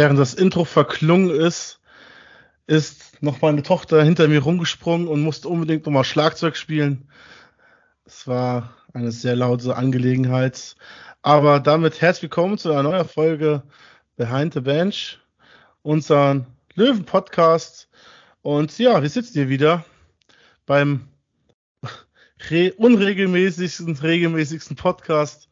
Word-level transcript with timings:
Während 0.00 0.18
das 0.18 0.32
Intro 0.32 0.64
verklungen 0.64 1.28
ist, 1.28 1.78
ist 2.66 3.22
noch 3.22 3.42
meine 3.42 3.62
Tochter 3.62 4.02
hinter 4.02 4.28
mir 4.28 4.40
rumgesprungen 4.40 5.06
und 5.06 5.20
musste 5.20 5.46
unbedingt 5.46 5.84
nochmal 5.84 6.04
Schlagzeug 6.04 6.56
spielen. 6.56 7.06
Es 8.06 8.26
war 8.26 8.74
eine 8.94 9.12
sehr 9.12 9.36
laute 9.36 9.76
Angelegenheit. 9.76 10.74
Aber 11.20 11.60
damit 11.60 12.00
herzlich 12.00 12.22
willkommen 12.22 12.56
zu 12.56 12.72
einer 12.72 12.84
neuen 12.84 13.06
Folge 13.06 13.62
Behind 14.16 14.54
the 14.54 14.60
Bench, 14.60 15.18
unseren 15.82 16.46
Löwen-Podcast. 16.76 17.90
Und 18.40 18.78
ja, 18.78 19.02
wir 19.02 19.10
sitzen 19.10 19.34
hier 19.34 19.50
wieder 19.50 19.84
beim 20.64 21.08
unregelmäßigsten, 22.78 23.98
regelmäßigsten 23.98 24.76
Podcast 24.76 25.50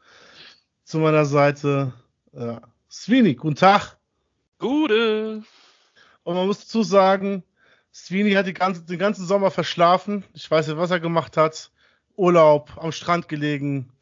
zu 0.84 1.00
meiner 1.00 1.26
Seite. 1.26 1.92
Äh, 2.32 2.56
Sweeney, 2.90 3.34
guten 3.34 3.56
Tag. 3.56 3.97
Gute. 4.58 5.42
Und 6.24 6.34
man 6.34 6.46
muss 6.46 6.60
dazu 6.60 6.82
sagen, 6.82 7.42
Sweeney 7.92 8.32
hat 8.32 8.52
ganze, 8.54 8.82
den 8.82 8.98
ganzen 8.98 9.26
Sommer 9.26 9.50
verschlafen. 9.50 10.24
Ich 10.34 10.50
weiß 10.50 10.68
nicht, 10.68 10.76
was 10.76 10.90
er 10.90 11.00
gemacht 11.00 11.36
hat. 11.36 11.70
Urlaub, 12.16 12.76
am 12.76 12.92
Strand 12.92 13.28
gelegen, 13.28 13.92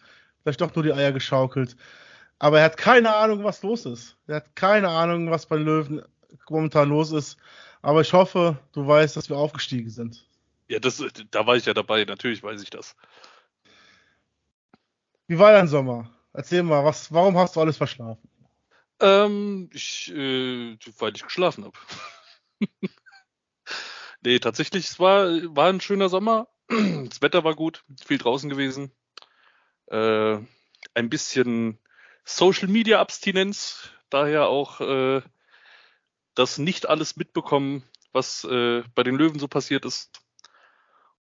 vielleicht 0.42 0.60
doch 0.60 0.74
nur 0.74 0.82
die 0.82 0.92
Eier 0.92 1.12
geschaukelt. 1.12 1.76
Aber 2.38 2.58
er 2.58 2.64
hat 2.64 2.76
keine 2.76 3.14
Ahnung, 3.14 3.44
was 3.44 3.62
los 3.62 3.86
ist. 3.86 4.16
Er 4.26 4.36
hat 4.36 4.56
keine 4.56 4.88
Ahnung, 4.88 5.30
was 5.30 5.46
bei 5.46 5.56
Löwen 5.56 6.02
momentan 6.48 6.88
los 6.88 7.12
ist. 7.12 7.36
Aber 7.82 8.00
ich 8.00 8.12
hoffe, 8.12 8.58
du 8.72 8.86
weißt, 8.86 9.16
dass 9.16 9.28
wir 9.28 9.36
aufgestiegen 9.36 9.90
sind. 9.90 10.26
Ja, 10.68 10.78
das, 10.78 11.02
da 11.30 11.46
war 11.46 11.56
ich 11.56 11.66
ja 11.66 11.74
dabei. 11.74 12.04
Natürlich 12.04 12.42
weiß 12.42 12.62
ich 12.62 12.70
das. 12.70 12.96
Wie 15.28 15.38
war 15.38 15.52
dein 15.52 15.68
Sommer? 15.68 16.10
Erzähl 16.32 16.62
mal, 16.62 16.84
was, 16.84 17.12
warum 17.12 17.36
hast 17.36 17.56
du 17.56 17.60
alles 17.60 17.76
verschlafen? 17.76 18.28
Ähm, 19.00 19.70
ich, 19.72 20.12
äh, 20.12 20.76
weil 20.98 21.14
ich 21.14 21.22
geschlafen 21.22 21.64
habe. 21.64 21.78
nee, 24.22 24.38
tatsächlich, 24.38 24.86
es 24.86 24.98
war, 24.98 25.26
war 25.54 25.68
ein 25.68 25.80
schöner 25.80 26.08
Sommer. 26.08 26.48
Das 27.08 27.22
Wetter 27.22 27.44
war 27.44 27.54
gut, 27.54 27.84
viel 28.04 28.18
draußen 28.18 28.50
gewesen. 28.50 28.90
Äh, 29.86 30.38
ein 30.94 31.10
bisschen 31.10 31.78
Social 32.24 32.66
Media 32.68 33.00
Abstinenz, 33.00 33.90
daher 34.10 34.48
auch 34.48 34.80
äh, 34.80 35.22
das 36.34 36.58
nicht 36.58 36.88
alles 36.88 37.16
mitbekommen, 37.16 37.84
was 38.12 38.44
äh, 38.44 38.82
bei 38.94 39.04
den 39.04 39.14
Löwen 39.14 39.38
so 39.38 39.46
passiert 39.46 39.84
ist. 39.84 40.20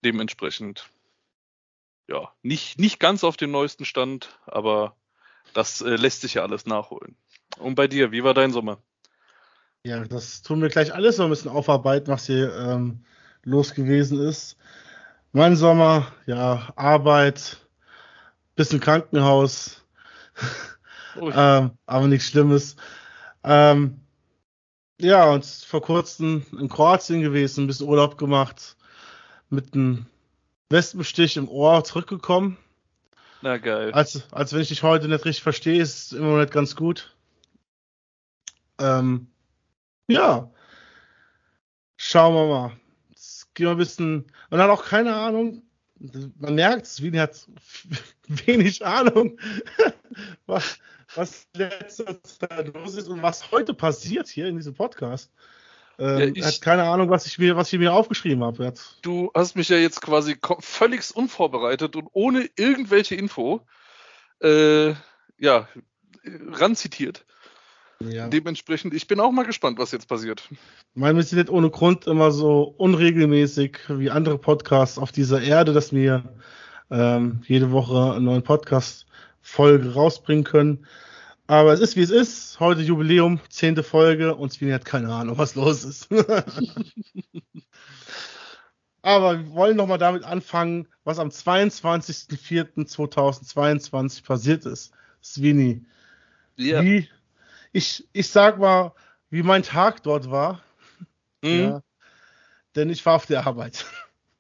Dementsprechend, 0.05 0.91
ja, 2.09 2.33
nicht, 2.43 2.79
nicht 2.79 2.99
ganz 2.99 3.23
auf 3.23 3.37
dem 3.37 3.51
neuesten 3.51 3.85
Stand, 3.85 4.39
aber 4.47 4.97
das 5.55 5.81
äh, 5.81 5.97
lässt 5.97 6.23
sich 6.23 6.35
ja 6.35 6.43
alles 6.43 6.67
nachholen. 6.67 7.17
Und 7.59 7.75
bei 7.75 7.89
dir, 7.89 8.13
wie 8.13 8.25
war 8.25 8.35
dein 8.35 8.53
Sommer? 8.53 8.79
Ja, 9.85 10.05
das 10.05 10.43
tun 10.43 10.61
wir 10.61 10.69
gleich 10.69 10.95
alles 10.95 11.19
noch 11.19 11.27
ein 11.27 11.31
bisschen 11.31 11.51
aufarbeiten, 11.51 12.09
was 12.09 12.27
hier 12.27 12.55
ähm, 12.55 13.05
los 13.45 13.75
gewesen 13.75 14.21
ist. 14.21 14.57
Mein 15.33 15.57
Sommer, 15.57 16.13
ja, 16.27 16.73
Arbeit, 16.77 17.59
bisschen 18.55 18.81
Krankenhaus, 18.81 19.85
ähm, 21.17 21.73
aber 21.87 22.07
nichts 22.07 22.29
Schlimmes. 22.29 22.77
Ähm, 23.45 24.01
ja, 25.01 25.31
und 25.31 25.45
vor 25.45 25.81
kurzem 25.81 26.45
in 26.59 26.69
Kroatien 26.69 27.23
gewesen, 27.23 27.65
ein 27.65 27.67
bisschen 27.69 27.89
Urlaub 27.89 28.19
gemacht, 28.19 28.77
mit 29.49 29.75
einem 29.75 30.07
Wespenstich 30.71 31.37
im 31.37 31.49
Ohr 31.49 31.85
zurückgekommen. 31.85 32.57
Na 33.43 33.59
geil. 33.59 33.93
Als, 33.93 34.23
als 34.33 34.53
wenn 34.53 34.61
ich 34.61 34.69
dich 34.69 34.83
heute 34.83 35.07
nicht 35.09 35.25
richtig 35.25 35.43
verstehe, 35.43 35.81
ist 35.81 36.07
es 36.07 36.13
immer 36.13 36.33
noch 36.33 36.41
nicht 36.41 36.53
ganz 36.53 36.75
gut. 36.75 37.15
Ähm, 38.79 39.29
ja. 40.09 40.51
Schauen 41.97 42.35
wir 42.35 42.47
mal. 42.47 42.73
Jetzt 43.11 43.55
gehen 43.55 43.67
wir 43.67 43.73
ein 43.73 43.79
bisschen. 43.79 44.27
Man 44.51 44.61
hat 44.61 44.71
auch 44.71 44.85
keine 44.85 45.15
Ahnung. 45.15 45.63
Man 46.39 46.55
merkt, 46.55 46.87
Sweeney 46.87 47.19
hat 47.19 47.49
wenig 48.29 48.87
Ahnung, 48.87 49.37
was, 50.47 50.79
was 51.17 51.49
letzter 51.55 52.23
Zeit 52.23 52.73
los 52.73 52.95
ist 52.95 53.09
und 53.09 53.21
was 53.21 53.51
heute 53.51 53.75
passiert 53.75 54.29
hier 54.29 54.47
in 54.47 54.57
diesem 54.57 54.75
Podcast. 54.75 55.33
Ähm, 55.99 56.19
ja, 56.19 56.27
ich, 56.27 56.43
er 56.43 56.47
hat 56.47 56.61
keine 56.61 56.85
Ahnung, 56.85 57.11
was 57.11 57.27
ich 57.27 57.39
mir, 57.41 57.57
was 57.57 57.73
ich 57.73 57.79
mir 57.81 57.93
aufgeschrieben 57.93 58.45
habe. 58.45 58.73
Du 59.03 59.33
hast 59.35 59.57
mich 59.57 59.69
ja 59.69 59.77
jetzt 59.77 60.01
quasi 60.01 60.37
völlig 60.61 61.11
unvorbereitet 61.17 61.97
und 61.97 62.09
ohne 62.13 62.49
irgendwelche 62.55 63.17
Info 63.17 63.67
äh, 64.41 64.95
ja, 65.39 65.69
ranzitiert. 66.25 67.25
Ja. 68.05 68.29
Dementsprechend, 68.29 68.95
ich 68.95 69.09
bin 69.09 69.19
auch 69.19 69.33
mal 69.33 69.45
gespannt, 69.45 69.77
was 69.79 69.91
jetzt 69.91 70.07
passiert. 70.07 70.49
Mein, 70.95 71.17
wir 71.17 71.25
sind 71.25 71.39
nicht 71.39 71.51
ohne 71.51 71.69
Grund 71.69 72.07
immer 72.07 72.31
so 72.31 72.63
unregelmäßig 72.77 73.79
wie 73.89 74.11
andere 74.11 74.39
Podcasts 74.39 74.99
auf 74.99 75.11
dieser 75.11 75.43
Erde, 75.43 75.73
dass 75.73 75.93
wir 75.93 76.23
ähm, 76.91 77.43
jede 77.47 77.73
Woche 77.73 78.15
einen 78.15 78.27
neuen 78.27 78.45
Podcast-Folge 78.45 79.95
rausbringen 79.95 80.45
können. 80.45 80.87
Aber 81.49 81.73
es 81.73 81.81
ist 81.81 81.97
wie 81.97 82.03
es 82.03 82.11
ist. 82.11 82.61
Heute 82.61 82.83
Jubiläum, 82.83 83.41
zehnte 83.49 83.83
Folge 83.83 84.37
und 84.37 84.53
Svini 84.53 84.71
hat 84.71 84.85
keine 84.85 85.13
Ahnung, 85.13 85.37
was 85.39 85.57
los 85.57 85.83
ist. 85.83 86.09
Aber 89.03 89.39
wir 89.39 89.51
wollen 89.53 89.77
nochmal 89.77 89.99
damit 89.99 90.25
anfangen, 90.25 90.87
was 91.03 91.19
am 91.19 91.31
22.04.2022 91.31 94.25
passiert 94.25 94.65
ist. 94.67 94.93
Svini, 95.23 95.85
ja. 96.57 96.83
wie 96.83 97.09
ich, 97.73 98.09
ich 98.13 98.29
sag 98.29 98.59
mal, 98.59 98.93
wie 99.31 99.43
mein 99.43 99.63
Tag 99.63 100.03
dort 100.03 100.31
war. 100.31 100.63
Mhm. 101.43 101.61
Ja, 101.61 101.83
denn 102.77 102.91
ich 102.91 103.05
war 103.05 103.17
auf 103.17 103.27
der 103.27 103.47
Arbeit. 103.47 103.87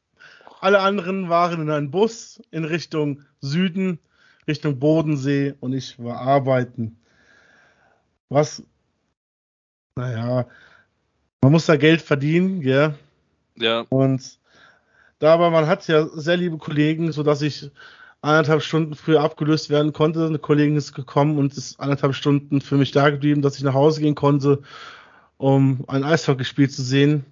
Alle 0.60 0.80
anderen 0.80 1.28
waren 1.28 1.62
in 1.62 1.70
einem 1.70 1.90
Bus 1.90 2.42
in 2.50 2.64
Richtung 2.64 3.24
Süden, 3.40 3.98
Richtung 4.46 4.78
Bodensee 4.78 5.54
und 5.60 5.72
ich 5.72 6.02
war 6.02 6.20
arbeiten. 6.20 6.98
Was, 8.28 8.62
naja, 9.94 10.46
man 11.42 11.52
muss 11.52 11.66
da 11.66 11.76
Geld 11.76 12.02
verdienen, 12.02 12.60
gell? 12.60 12.94
Ja. 13.56 13.86
Und 13.88 14.38
da 15.18 15.34
aber 15.34 15.50
man 15.50 15.66
hat 15.66 15.86
ja 15.88 16.06
sehr 16.06 16.36
liebe 16.36 16.58
Kollegen, 16.58 17.12
sodass 17.12 17.42
ich 17.42 17.70
anderthalb 18.20 18.62
Stunden 18.62 18.94
früher 18.94 19.20
abgelöst 19.20 19.70
werden 19.70 19.92
konnte. 19.92 20.26
Eine 20.26 20.38
Kollegin 20.38 20.76
ist 20.76 20.92
gekommen 20.92 21.38
und 21.38 21.56
ist 21.56 21.78
anderthalb 21.80 22.14
Stunden 22.14 22.60
für 22.60 22.76
mich 22.76 22.90
da 22.90 23.10
geblieben, 23.10 23.42
dass 23.42 23.56
ich 23.56 23.62
nach 23.62 23.74
Hause 23.74 24.00
gehen 24.00 24.14
konnte, 24.14 24.62
um 25.36 25.84
ein 25.88 26.04
Eishockeyspiel 26.04 26.68
zu 26.68 26.82
sehen, 26.82 27.24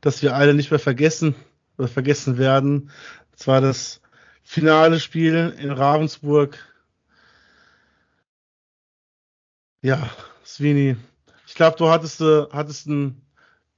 das 0.00 0.22
wir 0.22 0.34
alle 0.34 0.54
nicht 0.54 0.70
mehr 0.70 0.80
vergessen 0.80 1.34
oder 1.78 1.88
vergessen 1.88 2.38
werden. 2.38 2.90
Das 3.32 3.46
war 3.46 3.60
das 3.60 4.00
finale 4.42 4.98
Spiel 5.00 5.54
in 5.58 5.70
Ravensburg. 5.70 6.58
Ja, 9.82 10.10
Sweeney, 10.44 10.96
ich 11.46 11.54
glaube, 11.54 11.76
du 11.78 11.88
hattest, 11.88 12.20
äh, 12.20 12.46
hattest 12.50 12.86
einen 12.86 13.22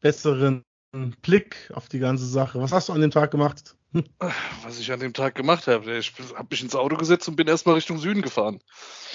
besseren 0.00 0.64
Blick 1.22 1.70
auf 1.74 1.88
die 1.88 2.00
ganze 2.00 2.26
Sache. 2.26 2.60
Was 2.60 2.72
hast 2.72 2.88
du 2.88 2.92
an 2.92 3.00
dem 3.00 3.10
Tag 3.10 3.30
gemacht? 3.30 3.76
Was 4.62 4.78
ich 4.78 4.90
an 4.92 5.00
dem 5.00 5.12
Tag 5.12 5.34
gemacht 5.34 5.66
habe, 5.66 5.98
ich 5.98 6.12
habe 6.34 6.48
mich 6.50 6.62
ins 6.62 6.74
Auto 6.74 6.96
gesetzt 6.96 7.28
und 7.28 7.36
bin 7.36 7.48
erstmal 7.48 7.74
Richtung 7.74 7.98
Süden 7.98 8.22
gefahren. 8.22 8.60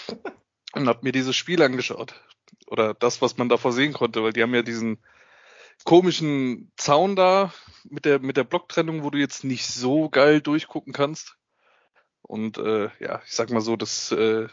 Und 0.73 0.87
habe 0.87 0.99
mir 1.01 1.13
dieses 1.13 1.35
Spiel 1.35 1.63
angeschaut. 1.63 2.13
Oder 2.67 2.93
das, 2.93 3.21
was 3.21 3.37
man 3.37 3.49
davor 3.49 3.71
sehen 3.71 3.93
konnte, 3.93 4.21
weil 4.21 4.33
die 4.33 4.43
haben 4.43 4.53
ja 4.53 4.61
diesen 4.61 4.99
komischen 5.85 6.71
Zaun 6.75 7.15
da 7.15 7.53
mit 7.85 8.05
der, 8.05 8.19
mit 8.19 8.37
der 8.37 8.43
Blocktrennung, 8.43 9.03
wo 9.03 9.09
du 9.09 9.17
jetzt 9.17 9.43
nicht 9.43 9.65
so 9.65 10.09
geil 10.09 10.41
durchgucken 10.41 10.93
kannst. 10.93 11.37
Und 12.21 12.57
äh, 12.57 12.89
ja, 12.99 13.21
ich 13.25 13.31
sag 13.31 13.49
mal 13.49 13.61
so, 13.61 13.75
das 13.75 14.11
äh, 14.11 14.47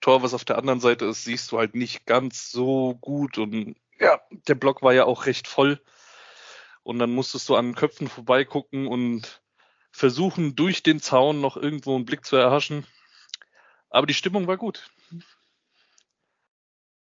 Tor, 0.00 0.22
was 0.22 0.34
auf 0.34 0.44
der 0.44 0.58
anderen 0.58 0.80
Seite 0.80 1.04
ist, 1.04 1.24
siehst 1.24 1.52
du 1.52 1.58
halt 1.58 1.74
nicht 1.74 2.06
ganz 2.06 2.50
so 2.50 2.96
gut. 3.00 3.38
Und 3.38 3.76
ja, 4.00 4.20
der 4.48 4.54
Block 4.54 4.82
war 4.82 4.94
ja 4.94 5.04
auch 5.04 5.26
recht 5.26 5.46
voll. 5.46 5.80
Und 6.82 6.98
dann 6.98 7.14
musstest 7.14 7.48
du 7.48 7.54
an 7.54 7.74
Köpfen 7.74 8.08
vorbeigucken 8.08 8.88
und 8.88 9.42
versuchen, 9.92 10.56
durch 10.56 10.82
den 10.82 11.00
Zaun 11.00 11.40
noch 11.40 11.56
irgendwo 11.56 11.94
einen 11.94 12.06
Blick 12.06 12.24
zu 12.24 12.36
erhaschen. 12.36 12.86
Aber 13.90 14.06
die 14.06 14.14
Stimmung 14.14 14.46
war 14.46 14.56
gut. 14.56 14.90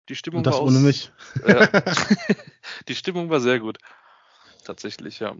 Die 0.08 0.16
Stimmung 0.16 0.38
Und 0.38 0.46
das 0.46 0.54
war 0.54 0.62
aus, 0.62 0.70
ohne 0.70 0.80
mich. 0.80 1.12
Ja. 1.46 1.66
die 2.88 2.96
Stimmung 2.96 3.30
war 3.30 3.40
sehr 3.40 3.60
gut. 3.60 3.78
Tatsächlich, 4.64 5.20
ja. 5.20 5.36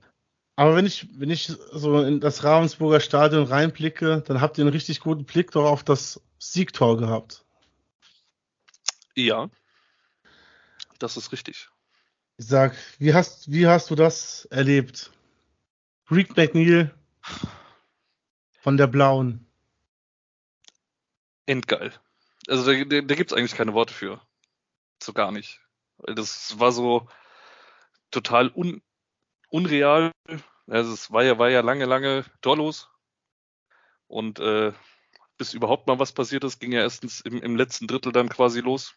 Aber 0.55 0.77
wenn 0.77 0.87
ich, 0.87 1.09
wenn 1.19 1.31
ich 1.31 1.47
so 1.73 2.01
in 2.03 2.21
das 2.21 2.45
Ravensburger 2.45 3.01
Stadion 3.01 3.45
reinblicke, 3.45 4.23
dann 4.27 4.41
habt 4.41 4.59
ihr 4.59 4.63
einen 4.63 4.73
richtig 4.73 5.01
guten 5.01 5.25
Blick 5.25 5.51
doch 5.51 5.65
auf 5.65 5.83
das 5.83 6.21
Siegtor 6.39 6.99
gehabt. 6.99 7.45
Ja. 9.17 9.51
Das 10.99 11.17
ist 11.17 11.33
richtig. 11.33 11.69
Ich 12.37 12.47
sag, 12.47 12.77
wie 12.99 13.13
hast, 13.13 13.51
wie 13.51 13.67
hast 13.67 13.91
du 13.91 13.95
das 13.97 14.45
erlebt? 14.47 15.11
Rick 16.11 16.37
McNeil 16.37 16.95
von 18.61 18.77
der 18.77 18.87
blauen. 18.87 19.47
Endgeil. 21.47 21.93
Also 22.49 22.73
da, 22.73 23.01
da, 23.01 23.15
gibt 23.15 23.33
es 23.33 23.37
eigentlich 23.37 23.55
keine 23.55 23.75
Worte 23.75 23.93
für. 23.93 24.21
So 25.03 25.13
gar 25.13 25.33
nicht. 25.33 25.61
Das 25.99 26.59
war 26.59 26.73
so 26.73 27.09
total 28.11 28.51
un, 28.55 28.83
unreal. 29.49 30.13
Also 30.67 30.93
es 30.93 31.11
war 31.11 31.25
ja, 31.25 31.39
war 31.39 31.51
ja 31.51 31.61
lange, 31.61 31.85
lange 31.85 32.25
torlos. 32.41 32.89
Und 34.07 34.39
äh, 34.41 34.73
bis 35.37 35.55
überhaupt 35.55 35.87
mal 35.87 35.99
was 35.99 36.13
passiert 36.13 36.45
ist, 36.45 36.61
ging 36.61 36.73
ja 36.73 36.81
erstens 36.81 37.21
im, 37.21 37.43
im 37.43 37.57
letzten 37.57 37.87
Drittel 37.87 38.13
dann 38.13 38.29
quasi 38.29 38.61
los. 38.61 38.95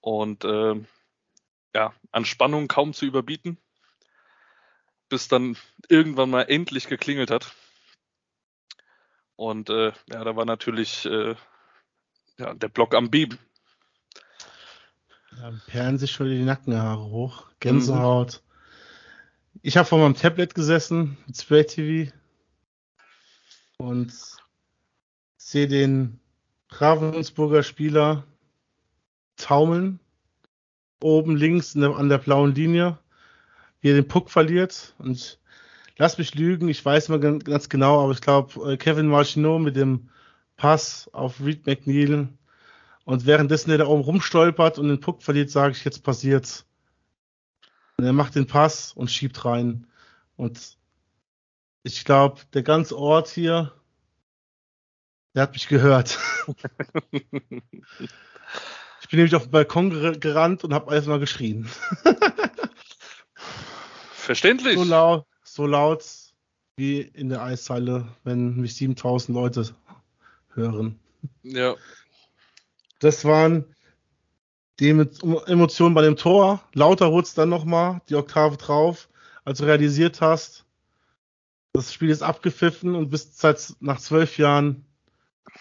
Und 0.00 0.44
äh, 0.44 0.74
ja, 1.74 1.94
an 2.12 2.24
Spannung 2.24 2.68
kaum 2.68 2.92
zu 2.92 3.04
überbieten, 3.04 3.58
bis 5.08 5.28
dann 5.28 5.56
irgendwann 5.88 6.30
mal 6.30 6.42
endlich 6.42 6.88
geklingelt 6.88 7.30
hat. 7.30 7.54
Und 9.36 9.68
äh, 9.70 9.92
ja, 10.10 10.24
da 10.24 10.36
war 10.36 10.44
natürlich 10.44 11.06
äh, 11.06 11.34
ja, 12.38 12.54
der 12.54 12.68
Block 12.68 12.94
am 12.94 13.10
Beben. 13.10 13.38
Da 15.36 15.52
perlen 15.66 15.98
sich 15.98 16.12
schon 16.12 16.28
die 16.28 16.44
Nackenhaare 16.44 17.04
hoch. 17.04 17.46
Gänsehaut. 17.60 18.42
Mhm. 18.42 19.60
Ich 19.62 19.76
habe 19.76 19.88
vor 19.88 19.98
meinem 19.98 20.14
Tablet 20.14 20.54
gesessen, 20.54 21.16
mit 21.26 21.36
Spray 21.36 21.64
TV 21.64 22.12
und 23.78 24.12
sehe 25.36 25.68
den 25.68 26.20
Ravensburger 26.70 27.62
Spieler 27.62 28.24
taumeln. 29.36 30.00
Oben 31.02 31.36
links 31.36 31.76
an 31.76 32.08
der 32.08 32.18
blauen 32.18 32.54
Linie, 32.54 32.98
wie 33.84 33.90
er 33.90 33.94
den 33.96 34.08
Puck 34.08 34.30
verliert. 34.30 34.94
Und 34.96 35.38
lass 35.98 36.16
mich 36.16 36.34
lügen, 36.34 36.68
ich 36.70 36.82
weiß 36.82 37.10
mal 37.10 37.20
ganz 37.20 37.68
genau, 37.68 38.02
aber 38.02 38.12
ich 38.12 38.22
glaube, 38.22 38.72
äh, 38.72 38.76
Kevin 38.78 39.08
Marchineau 39.08 39.58
mit 39.58 39.76
dem 39.76 40.08
Pass 40.56 41.10
auf 41.12 41.38
Reed 41.44 41.66
McNeil 41.66 42.28
und 43.04 43.26
währenddessen 43.26 43.70
er 43.70 43.78
da 43.78 43.86
oben 43.86 44.02
rumstolpert 44.02 44.78
und 44.78 44.88
den 44.88 45.00
Puck 45.00 45.22
verliert, 45.22 45.50
sage 45.50 45.72
ich, 45.72 45.84
jetzt 45.84 46.02
passiert's. 46.02 46.64
Und 47.98 48.06
er 48.06 48.14
macht 48.14 48.36
den 48.36 48.46
Pass 48.46 48.94
und 48.94 49.10
schiebt 49.10 49.44
rein. 49.44 49.86
Und 50.36 50.78
ich 51.82 52.06
glaube, 52.06 52.40
der 52.54 52.62
ganze 52.62 52.96
Ort 52.96 53.28
hier, 53.28 53.74
der 55.34 55.42
hat 55.42 55.52
mich 55.52 55.68
gehört. 55.68 56.18
ich 57.10 57.28
bin 59.10 59.18
nämlich 59.18 59.34
auf 59.34 59.42
den 59.42 59.50
Balkon 59.50 60.18
gerannt 60.20 60.64
und 60.64 60.72
habe 60.72 60.94
erstmal 60.94 61.20
geschrien. 61.20 61.68
Verständlich. 64.24 64.76
So 64.76 64.84
laut, 64.84 65.26
so 65.42 65.66
laut 65.66 66.04
wie 66.76 67.00
in 67.00 67.28
der 67.28 67.42
Eishalle, 67.42 68.08
wenn 68.24 68.56
mich 68.56 68.74
7000 68.74 69.34
Leute 69.34 69.74
hören. 70.54 70.98
Ja. 71.42 71.76
Das 72.98 73.24
waren 73.24 73.64
die 74.80 74.88
Emotionen 74.88 75.94
bei 75.94 76.02
dem 76.02 76.16
Tor. 76.16 76.62
Lauter 76.72 77.12
wurde 77.12 77.26
es 77.26 77.34
dann 77.34 77.48
nochmal, 77.48 78.00
die 78.08 78.16
Oktave 78.16 78.56
drauf, 78.56 79.08
als 79.44 79.58
du 79.58 79.64
realisiert 79.64 80.20
hast, 80.20 80.64
das 81.74 81.92
Spiel 81.92 82.10
ist 82.10 82.22
abgepfiffen 82.22 82.94
und 82.94 83.10
bist 83.10 83.40
seit 83.40 83.74
nach 83.80 84.00
zwölf 84.00 84.38
Jahren 84.38 84.84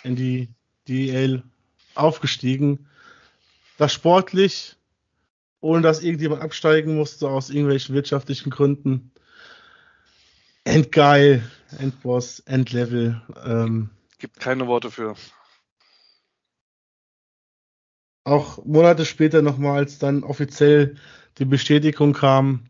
in 0.03 0.15
die 0.15 0.47
DL 0.87 1.43
aufgestiegen. 1.95 2.87
Das 3.77 3.93
sportlich, 3.93 4.75
ohne 5.63 5.81
dass 5.81 6.03
irgendjemand 6.03 6.41
absteigen 6.41 6.95
musste 6.95 7.29
aus 7.29 7.49
irgendwelchen 7.49 7.95
wirtschaftlichen 7.95 8.49
Gründen. 8.49 9.11
Endgeil, 10.65 11.49
Endboss, 11.79 12.41
Endlevel. 12.41 13.21
Ähm, 13.45 13.89
Gibt 14.19 14.41
keine 14.41 14.67
Worte 14.67 14.91
für. 14.91 15.15
Auch 18.25 18.63
Monate 18.65 19.05
später 19.05 19.41
nochmal, 19.41 19.77
als 19.77 19.99
dann 19.99 20.23
offiziell 20.23 20.97
die 21.37 21.45
Bestätigung 21.45 22.11
kam, 22.11 22.69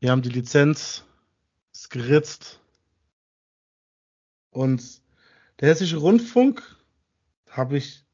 wir 0.00 0.10
haben 0.10 0.22
die 0.22 0.30
Lizenz, 0.30 1.04
ist 1.72 1.90
geritzt. 1.90 2.60
Und 4.50 5.00
der 5.60 5.70
Hessische 5.70 5.98
Rundfunk 5.98 6.62
habe 7.48 7.78
ich 7.78 8.04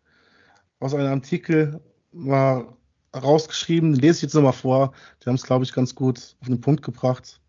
aus 0.78 0.94
einem 0.94 1.12
Artikel 1.12 1.80
mal 2.12 2.75
rausgeschrieben, 3.20 3.94
lese 3.94 4.18
ich 4.18 4.22
jetzt 4.22 4.34
nochmal 4.34 4.52
vor. 4.52 4.92
Die 5.22 5.26
haben 5.26 5.36
es, 5.36 5.42
glaube 5.42 5.64
ich, 5.64 5.72
ganz 5.72 5.94
gut 5.94 6.36
auf 6.40 6.48
den 6.48 6.60
Punkt 6.60 6.82
gebracht. 6.82 7.40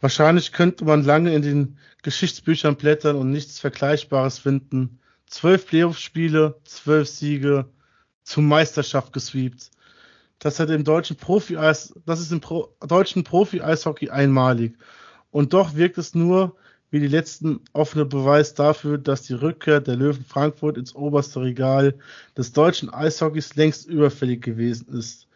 Wahrscheinlich 0.00 0.52
könnte 0.52 0.84
man 0.84 1.04
lange 1.04 1.34
in 1.34 1.42
den 1.42 1.78
Geschichtsbüchern 2.02 2.76
blättern 2.76 3.16
und 3.16 3.30
nichts 3.30 3.60
Vergleichbares 3.60 4.40
finden. 4.40 4.98
Zwölf 5.26 5.66
Playoff-Spiele, 5.66 6.60
zwölf 6.64 7.08
Siege, 7.08 7.66
zur 8.24 8.42
Meisterschaft 8.42 9.12
gesweept. 9.12 9.70
Das 10.38 10.58
hat 10.58 10.70
im 10.70 10.82
deutschen 10.82 11.16
Profi 11.16 11.54
das 11.54 11.92
ist 12.20 12.32
im 12.32 12.40
Pro 12.40 12.74
deutschen 12.80 13.22
Profi-Eishockey 13.22 14.10
einmalig. 14.10 14.76
Und 15.30 15.52
doch 15.52 15.76
wirkt 15.76 15.98
es 15.98 16.14
nur 16.14 16.56
wie 16.92 17.00
die 17.00 17.08
letzten 17.08 17.60
offene 17.72 18.04
Beweis 18.04 18.52
dafür, 18.52 18.98
dass 18.98 19.22
die 19.22 19.32
Rückkehr 19.32 19.80
der 19.80 19.96
Löwen 19.96 20.24
Frankfurt 20.26 20.76
ins 20.76 20.94
oberste 20.94 21.40
Regal 21.40 21.98
des 22.36 22.52
deutschen 22.52 22.92
Eishockeys 22.92 23.56
längst 23.56 23.88
überfällig 23.88 24.42
gewesen 24.42 24.94
ist. 24.94 25.26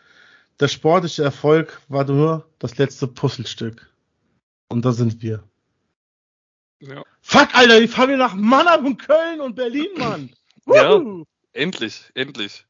Der 0.61 0.69
sportliche 0.69 1.23
Erfolg 1.23 1.81
war 1.89 2.05
nur 2.05 2.47
das 2.59 2.77
letzte 2.77 3.09
Puzzlestück. 3.09 3.91
Und 4.69 4.85
da 4.85 4.93
sind 4.93 5.23
wir. 5.23 5.43
Ja. 6.81 7.03
Fuck, 7.23 7.55
Alter, 7.55 7.81
die 7.81 7.89
fahren 7.89 8.11
wir 8.11 8.17
nach 8.19 8.35
Mannheim 8.35 8.85
und 8.85 8.99
Köln 8.99 9.41
und 9.41 9.57
Berlin, 9.57 9.89
Mann. 9.97 10.35
ja, 10.67 11.03
endlich, 11.55 12.11
endlich. 12.15 12.67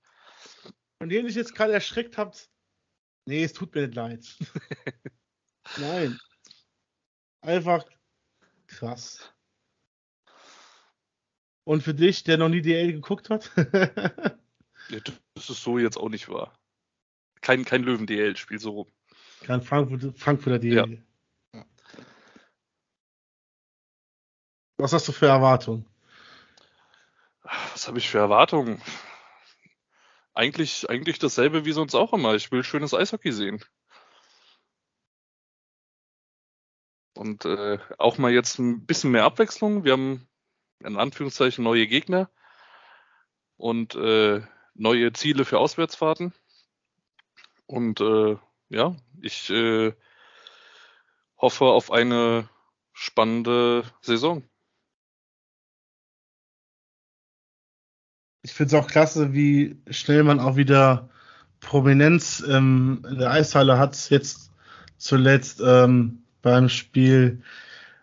Von 0.99 1.09
denen 1.09 1.29
ich 1.29 1.35
jetzt 1.35 1.57
gerade 1.57 1.73
erschreckt 1.73 2.19
habt. 2.19 2.49
Nee, 3.25 3.43
es 3.43 3.53
tut 3.53 3.75
mir 3.75 3.83
nicht 3.83 3.97
leid. 3.97 4.25
Nein. 5.79 6.21
Einfach 7.41 7.85
Krass. 8.77 9.33
Und 11.65 11.83
für 11.83 11.95
dich, 11.95 12.25
der 12.25 12.37
noch 12.37 12.51
nie 12.51 12.61
DL 12.61 12.93
geguckt 12.93 13.31
hat? 13.31 13.51
ja, 13.57 15.01
das 15.35 15.51
ist 15.51 15.63
so 15.63 15.79
jetzt 15.79 15.97
auch 15.97 16.11
nicht 16.11 16.29
wahr. 16.29 16.59
Kein, 17.41 17.65
kein 17.65 17.83
Löwen-DL-Spiel 17.83 18.59
so 18.59 18.71
rum. 18.71 18.93
Kein 19.41 19.63
Frankfurt, 19.63 20.19
Frankfurter 20.19 20.59
DL. 20.59 21.03
Ja. 21.53 21.65
Was 24.77 24.93
hast 24.93 25.09
du 25.09 25.13
für 25.13 25.27
Erwartungen? 25.27 25.87
Was 27.73 27.89
habe 27.89 27.99
ich 27.99 28.11
für 28.11 28.19
Erwartungen? 28.19 28.83
Eigentlich, 30.35 30.91
eigentlich 30.91 31.19
dasselbe 31.19 31.65
wie 31.65 31.73
sonst 31.73 31.95
auch 31.95 32.13
immer. 32.13 32.35
Ich 32.35 32.53
will 32.53 32.63
schönes 32.63 32.93
Eishockey 32.93 33.33
sehen. 33.33 33.65
Und 37.17 37.45
äh, 37.47 37.79
auch 37.99 38.19
mal 38.19 38.31
jetzt 38.31 38.59
ein 38.59 38.85
bisschen 38.85 39.11
mehr 39.11 39.25
Abwechslung. 39.25 39.85
Wir 39.85 39.93
haben 39.93 40.29
in 40.85 40.97
Anführungszeichen 40.97 41.65
neue 41.65 41.87
Gegner 41.87 42.29
und 43.57 43.95
äh, 43.95 44.43
neue 44.75 45.13
Ziele 45.15 45.45
für 45.45 45.59
Auswärtsfahrten. 45.59 46.35
Und 47.67 48.01
äh, 48.01 48.37
ja, 48.69 48.95
ich 49.23 49.49
äh, 49.51 49.95
hoffe 51.39 51.65
auf 51.65 51.91
eine 51.91 52.49
spannende 52.93 53.85
Saison. 54.03 54.45
Ich 58.43 58.53
finde 58.53 58.77
es 58.77 58.83
auch 58.83 58.89
klasse, 58.89 59.33
wie 59.33 59.83
schnell 59.91 60.23
man 60.23 60.39
auch 60.39 60.57
wieder 60.57 61.09
Prominenz 61.61 62.45
ähm, 62.47 63.05
in 63.09 63.19
der 63.19 63.31
Eishalle 63.31 63.79
hat. 63.79 64.11
Jetzt 64.11 64.53
zuletzt 64.99 65.61
ähm, 65.65 66.26
beim 66.47 66.69
Spiel, 66.69 67.43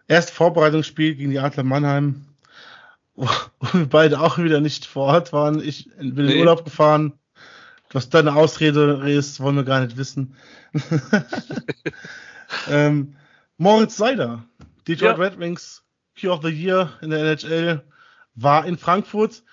erst 0.10 0.32
Vorbereitungsspiel 0.32 1.16
gegen 1.16 1.32
die 1.32 1.40
Adler 1.40 1.64
Mannheim, 1.64 2.26
wo, 3.16 3.30
wir 3.72 3.86
beide 3.86 4.20
auch 4.20 4.38
wieder 4.38 4.60
nicht 4.60 4.86
vor 4.86 5.06
Ort 5.06 5.32
waren. 5.32 5.64
Ich 5.64 5.90
bin 5.98 6.26
nee. 6.26 6.34
in 6.34 6.40
Urlaub 6.40 6.66
gefahren. 6.66 7.14
Was 7.94 8.10
deine 8.10 8.36
Ausrede 8.36 9.10
ist, 9.10 9.40
wollen 9.40 9.56
wir 9.56 9.64
gar 9.64 9.80
nicht 9.80 9.96
wissen. 9.96 10.36
ähm, 12.70 13.16
Moritz 13.58 13.96
Seider, 13.96 14.44
Detroit 14.90 15.18
ja. 15.18 15.24
Red 15.24 15.40
Wings 15.40 15.82
Key 16.16 16.28
of 16.28 16.42
the 16.42 16.50
Year 16.50 16.92
in 17.02 17.12
der 17.12 17.20
NHL, 17.20 17.82
war 18.36 18.66
in 18.66 18.78
Frankfurt. 18.78 19.44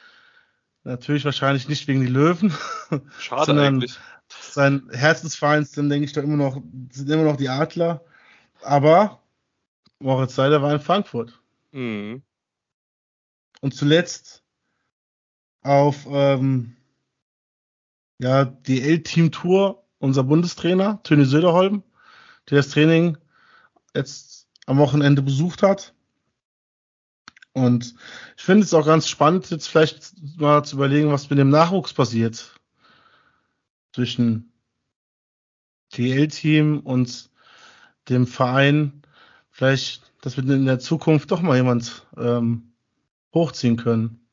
Natürlich 0.83 1.25
wahrscheinlich 1.25 1.69
nicht 1.69 1.87
wegen 1.87 2.01
die 2.01 2.09
Löwen. 2.09 2.53
Schade 3.21 3.45
sondern 3.47 3.67
eigentlich. 3.67 3.97
Sein 4.29 4.89
Herzensverein 4.91 5.69
dann 5.77 5.89
denke 5.89 6.07
ich 6.07 6.13
doch 6.13 6.25
immer 6.25 6.37
noch, 6.37 6.61
sind 6.91 7.09
immer 7.09 7.25
noch 7.25 7.37
die 7.37 7.49
Adler. 7.49 8.05
Aber 8.63 9.21
Moritz 9.99 10.35
Seider 10.35 10.63
war 10.63 10.73
in 10.73 10.81
Frankfurt. 10.81 11.41
Mhm. 11.73 12.23
Und 13.61 13.75
zuletzt 13.75 14.43
auf 15.63 16.07
ähm, 16.09 16.77
ja, 18.19 18.45
die 18.45 18.83
L-Team-Tour 18.83 19.85
unser 19.99 20.25
Bundestrainer, 20.25 21.03
Töni 21.03 21.27
Söderholm, 21.27 21.83
der 22.49 22.59
das 22.59 22.71
Training 22.71 23.19
jetzt 23.95 24.49
am 24.67 24.79
Wochenende 24.79 25.23
besucht 25.23 25.63
hat. 25.63 25.95
Und 27.53 27.95
ich 28.37 28.43
finde 28.43 28.65
es 28.65 28.75
auch 28.75 28.87
ganz 28.87 29.09
spannend, 29.09 29.51
jetzt 29.51 29.69
vielleicht 29.69 30.15
mal 30.39 30.65
zu 30.65 30.77
überlegen, 30.77 31.11
was 31.11 31.29
mit 31.31 31.39
dem 31.39 31.51
Nachwuchs 31.51 31.93
passiert. 31.93 32.55
zwischen 33.93 34.53
DL-Team 35.97 36.81
und 36.81 37.31
dem 38.11 38.27
Verein. 38.27 39.03
Vielleicht, 39.51 40.13
dass 40.21 40.37
wir 40.37 40.45
in 40.45 40.67
der 40.67 40.79
Zukunft 40.79 41.31
doch 41.31 41.41
mal 41.41 41.57
jemand 41.57 42.07
ähm, 42.17 42.73
hochziehen 43.33 43.77
können. 43.77 44.27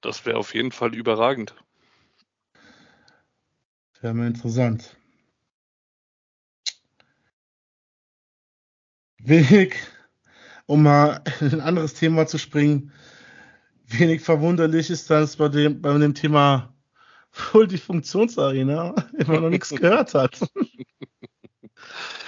Das 0.00 0.24
wäre 0.26 0.38
auf 0.38 0.54
jeden 0.54 0.70
Fall 0.70 0.94
überragend. 0.94 1.54
Wäre 4.00 4.14
mal 4.14 4.28
interessant. 4.28 4.96
Wenig, 9.18 9.74
um 10.66 10.84
mal 10.84 11.22
in 11.40 11.54
ein 11.54 11.60
anderes 11.60 11.94
Thema 11.94 12.26
zu 12.26 12.38
springen, 12.38 12.92
wenig 13.86 14.22
verwunderlich 14.22 14.90
ist, 14.90 15.10
dass 15.10 15.36
bei 15.36 15.48
dem, 15.48 15.82
bei 15.82 15.96
dem 15.98 16.14
Thema 16.14 16.72
Multifunktionsarena 17.52 18.94
immer 19.18 19.40
noch 19.40 19.50
nichts 19.50 19.70
gehört 19.70 20.14
hat. 20.14 20.40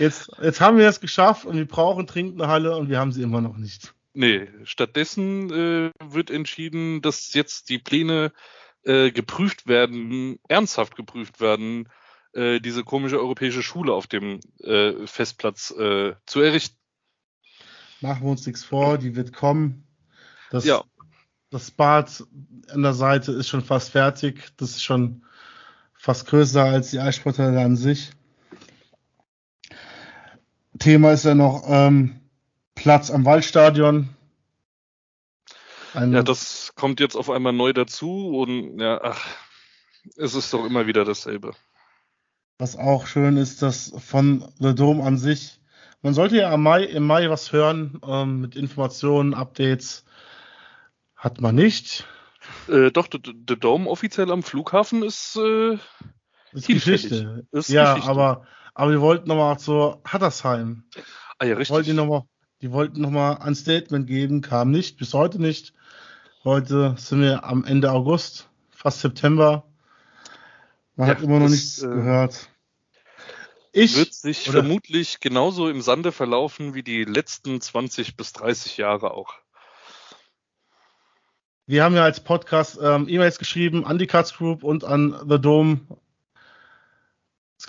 Jetzt, 0.01 0.31
jetzt 0.41 0.61
haben 0.61 0.79
wir 0.79 0.89
es 0.89 1.01
geschafft 1.01 1.45
und 1.45 1.57
wir 1.57 1.67
brauchen 1.67 2.07
dringend 2.07 2.41
eine 2.41 2.51
Halle 2.51 2.77
und 2.77 2.89
wir 2.89 2.99
haben 2.99 3.13
sie 3.13 3.23
immer 3.23 3.41
noch 3.41 3.57
nicht. 3.57 3.95
Nee, 4.15 4.49
stattdessen 4.65 5.51
äh, 5.53 5.91
wird 6.03 6.31
entschieden, 6.31 7.03
dass 7.03 7.33
jetzt 7.35 7.69
die 7.69 7.79
Pläne 7.79 8.33
äh, 8.83 9.11
geprüft 9.13 9.67
werden, 9.67 10.39
ernsthaft 10.49 10.97
geprüft 10.97 11.41
werden, 11.41 11.89
äh, 12.33 12.61
diese 12.61 12.83
komische 12.83 13.21
europäische 13.21 13.63
Schule 13.63 13.93
auf 13.93 14.07
dem 14.07 14.41
äh, 14.61 15.07
Festplatz 15.07 15.71
äh, 15.73 16.15
zu 16.27 16.41
errichten. 16.41 16.77
Machen 18.01 18.25
wir 18.25 18.31
uns 18.31 18.47
nichts 18.47 18.65
vor, 18.65 18.99
die 18.99 19.15
wird 19.15 19.33
kommen. 19.35 19.87
Das, 20.51 20.65
ja. 20.65 20.83
das 21.51 21.71
Bad 21.71 22.25
an 22.71 22.83
der 22.83 22.95
Seite 22.95 23.33
ist 23.33 23.49
schon 23.49 23.63
fast 23.63 23.91
fertig. 23.91 24.53
Das 24.57 24.71
ist 24.71 24.83
schon 24.83 25.25
fast 25.93 26.27
größer 26.27 26.65
als 26.65 26.91
die 26.91 26.99
Eissporthalle 26.99 27.61
an 27.61 27.77
sich. 27.77 28.13
Thema 30.81 31.13
ist 31.13 31.25
ja 31.25 31.35
noch 31.37 31.63
ähm, 31.69 32.21
Platz 32.75 33.11
am 33.11 33.25
Waldstadion. 33.25 34.09
Ein 35.95 36.13
ja, 36.13 36.23
das 36.23 36.73
kommt 36.75 37.01
jetzt 37.01 37.17
auf 37.17 37.31
einmal 37.31 37.53
neu 37.53 37.73
dazu 37.73 38.39
und 38.39 38.81
ja, 38.81 39.01
ach, 39.03 39.27
es 40.17 40.35
ist 40.35 40.53
doch 40.53 40.65
immer 40.65 40.87
wieder 40.87 41.05
dasselbe. 41.05 41.53
Was 42.59 42.77
auch 42.77 43.07
schön 43.07 43.37
ist, 43.37 43.63
dass 43.63 43.93
von 43.99 44.53
The 44.59 44.75
Dome 44.75 45.05
an 45.05 45.19
sich, 45.19 45.61
man 46.03 46.15
sollte 46.15 46.37
ja 46.37 46.53
im 46.55 46.63
Mai, 46.63 46.85
im 46.85 47.07
Mai 47.07 47.29
was 47.29 47.53
hören 47.53 48.01
ähm, 48.07 48.41
mit 48.41 48.57
Informationen, 48.57 49.35
Updates. 49.35 50.05
Hat 51.15 51.41
man 51.41 51.55
nicht. 51.55 52.07
Äh, 52.69 52.91
doch, 52.91 53.09
The 53.13 53.57
Dome 53.59 53.89
offiziell 53.89 54.31
am 54.31 54.43
Flughafen 54.43 55.03
ist, 55.03 55.37
äh, 55.37 55.75
ist 56.53 56.67
Geschichte. 56.67 57.47
Ist 57.53 57.69
ja, 57.69 57.95
Geschichte. 57.95 58.11
aber 58.11 58.47
aber 58.81 58.93
wir 58.93 59.03
wollten 59.03 59.29
nochmal 59.29 59.59
zu 59.59 60.01
Hattersheim. 60.07 60.85
Ah 61.39 61.45
ja, 61.45 61.55
richtig. 61.55 61.75
Wollten 61.75 61.91
die, 61.91 61.97
noch 61.97 62.07
mal, 62.07 62.25
die 62.63 62.73
wollten 62.73 63.03
nochmal 63.03 63.37
ein 63.37 63.55
Statement 63.55 64.07
geben, 64.07 64.41
kam 64.41 64.71
nicht, 64.71 64.97
bis 64.97 65.13
heute 65.13 65.39
nicht. 65.39 65.75
Heute 66.45 66.95
sind 66.97 67.21
wir 67.21 67.45
am 67.45 67.67
Ende 67.67 67.93
August, 67.93 68.49
fast 68.71 69.01
September. 69.01 69.65
Man 70.97 71.09
ja, 71.09 71.15
hat 71.15 71.23
immer 71.23 71.41
noch 71.41 71.49
das, 71.49 71.51
nichts 71.51 71.83
äh, 71.83 71.89
gehört. 71.89 72.49
Ich 73.73 73.99
wird 73.99 74.15
sich 74.15 74.49
oder? 74.49 74.61
vermutlich 74.61 75.21
genauso 75.21 75.69
im 75.69 75.83
Sande 75.83 76.11
verlaufen 76.11 76.73
wie 76.73 76.83
die 76.83 77.05
letzten 77.05 77.61
20 77.61 78.17
bis 78.17 78.33
30 78.33 78.79
Jahre 78.79 79.11
auch. 79.11 79.35
Wir 81.67 81.85
haben 81.85 81.95
ja 81.95 82.05
als 82.05 82.21
Podcast 82.21 82.79
ähm, 82.83 83.09
E-Mails 83.11 83.39
geschrieben 83.39 83.85
an 83.85 83.99
die 83.99 84.07
Cuts 84.07 84.35
Group 84.39 84.65
und 84.65 84.85
an 84.85 85.21
The 85.29 85.39
Dome 85.39 85.81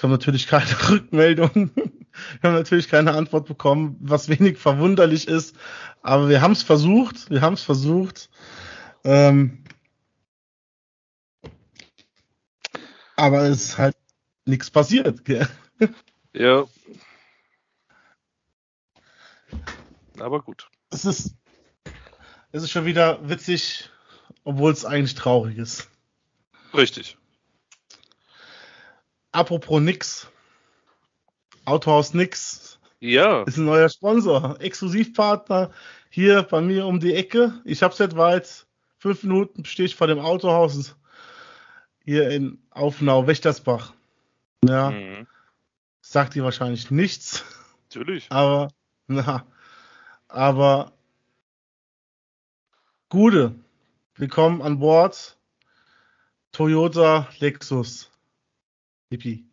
kam 0.02 0.10
natürlich 0.10 0.48
keine 0.48 0.66
Rückmeldung. 0.90 1.72
Wir 1.76 2.50
haben 2.50 2.56
natürlich 2.56 2.90
keine 2.90 3.14
Antwort 3.14 3.48
bekommen, 3.48 3.98
was 4.00 4.30
wenig 4.30 4.58
verwunderlich 4.58 5.28
ist. 5.28 5.56
Aber 6.02 6.28
wir 6.28 6.42
haben 6.42 6.54
es 6.54 6.64
versucht. 6.64 7.30
Wir 7.30 7.42
haben 7.42 7.54
es 7.54 7.62
versucht. 7.62 8.32
Ähm 9.04 9.64
aber 13.16 13.44
es 13.44 13.64
ist 13.64 13.78
halt 13.78 13.96
nichts 14.46 14.72
passiert. 14.72 15.24
Gell? 15.24 15.48
Ja. 16.34 16.66
Aber 20.20 20.42
gut. 20.42 20.68
Es 20.90 21.06
ist, 21.06 21.36
es 22.52 22.64
ist 22.64 22.72
schon 22.72 22.86
wieder 22.86 23.30
witzig, 23.30 23.92
obwohl 24.44 24.72
es 24.72 24.84
eigentlich 24.84 25.14
traurig 25.14 25.58
ist. 25.58 25.90
Richtig. 26.74 27.18
Apropos 29.32 29.80
nix. 29.80 30.28
Autohaus 31.66 32.14
Nix. 32.14 32.80
Ja. 33.00 33.44
Ist 33.44 33.58
ein 33.58 33.66
neuer 33.66 33.90
Sponsor. 33.90 34.60
Exklusivpartner 34.60 35.72
hier 36.10 36.44
bei 36.44 36.62
mir 36.62 36.86
um 36.86 37.00
die 37.00 37.14
Ecke. 37.14 37.54
Ich 37.66 37.84
hab's 37.84 38.00
jetzt 38.00 38.18
weit. 38.18 38.66
Fünf 38.98 39.24
Minuten 39.24 39.66
stehe 39.66 39.86
ich 39.86 39.96
vor 39.96 40.08
dem 40.08 40.20
Autohaus 40.20 40.96
hier 42.04 42.30
in 42.30 42.62
Aufnau, 42.72 43.28
Wächtersbach. 43.28 43.94
Ja. 44.66 44.92
Mhm. 44.92 45.28
Sagt 46.02 46.36
dir 46.36 46.44
wahrscheinlich 46.44 46.92
nichts. 46.92 47.46
Natürlich. 47.90 48.28
Aber, 48.30 48.70
na, 49.08 49.46
aber 50.28 50.92
Gute. 53.10 53.56
Willkommen 54.16 54.62
an 54.62 54.80
Bord. 54.80 55.38
Toyota 56.52 57.28
Lexus. 57.40 58.11
Hippie. 59.12 59.46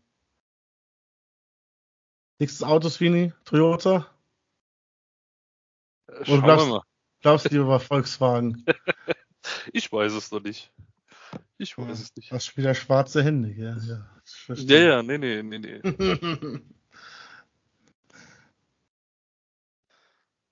Nächstes 2.38 2.62
Auto, 2.62 2.88
Sweeney? 2.88 3.32
Toyota? 3.44 4.06
Äh, 6.06 6.24
schauen 6.24 6.38
Oder 6.38 6.42
glaubst, 6.46 6.66
wir 6.66 6.72
mal. 6.74 6.82
glaubst 7.22 7.46
du 7.46 7.48
lieber 7.48 7.80
Volkswagen? 7.80 8.64
ich 9.72 9.90
weiß 9.90 10.12
es 10.12 10.30
noch 10.30 10.44
nicht. 10.44 10.72
Ich 11.58 11.76
weiß 11.76 11.86
ja, 11.86 11.92
es 12.04 12.14
nicht. 12.14 12.30
Hast 12.30 12.56
wieder 12.56 12.72
schwarze 12.72 13.24
Hände, 13.24 13.50
ja. 13.50 13.76
Ja, 13.78 14.06
ja, 14.54 14.78
ja, 14.78 15.02
nee, 15.02 15.18
nee, 15.18 15.42
nee, 15.42 15.58
nee. 15.58 15.80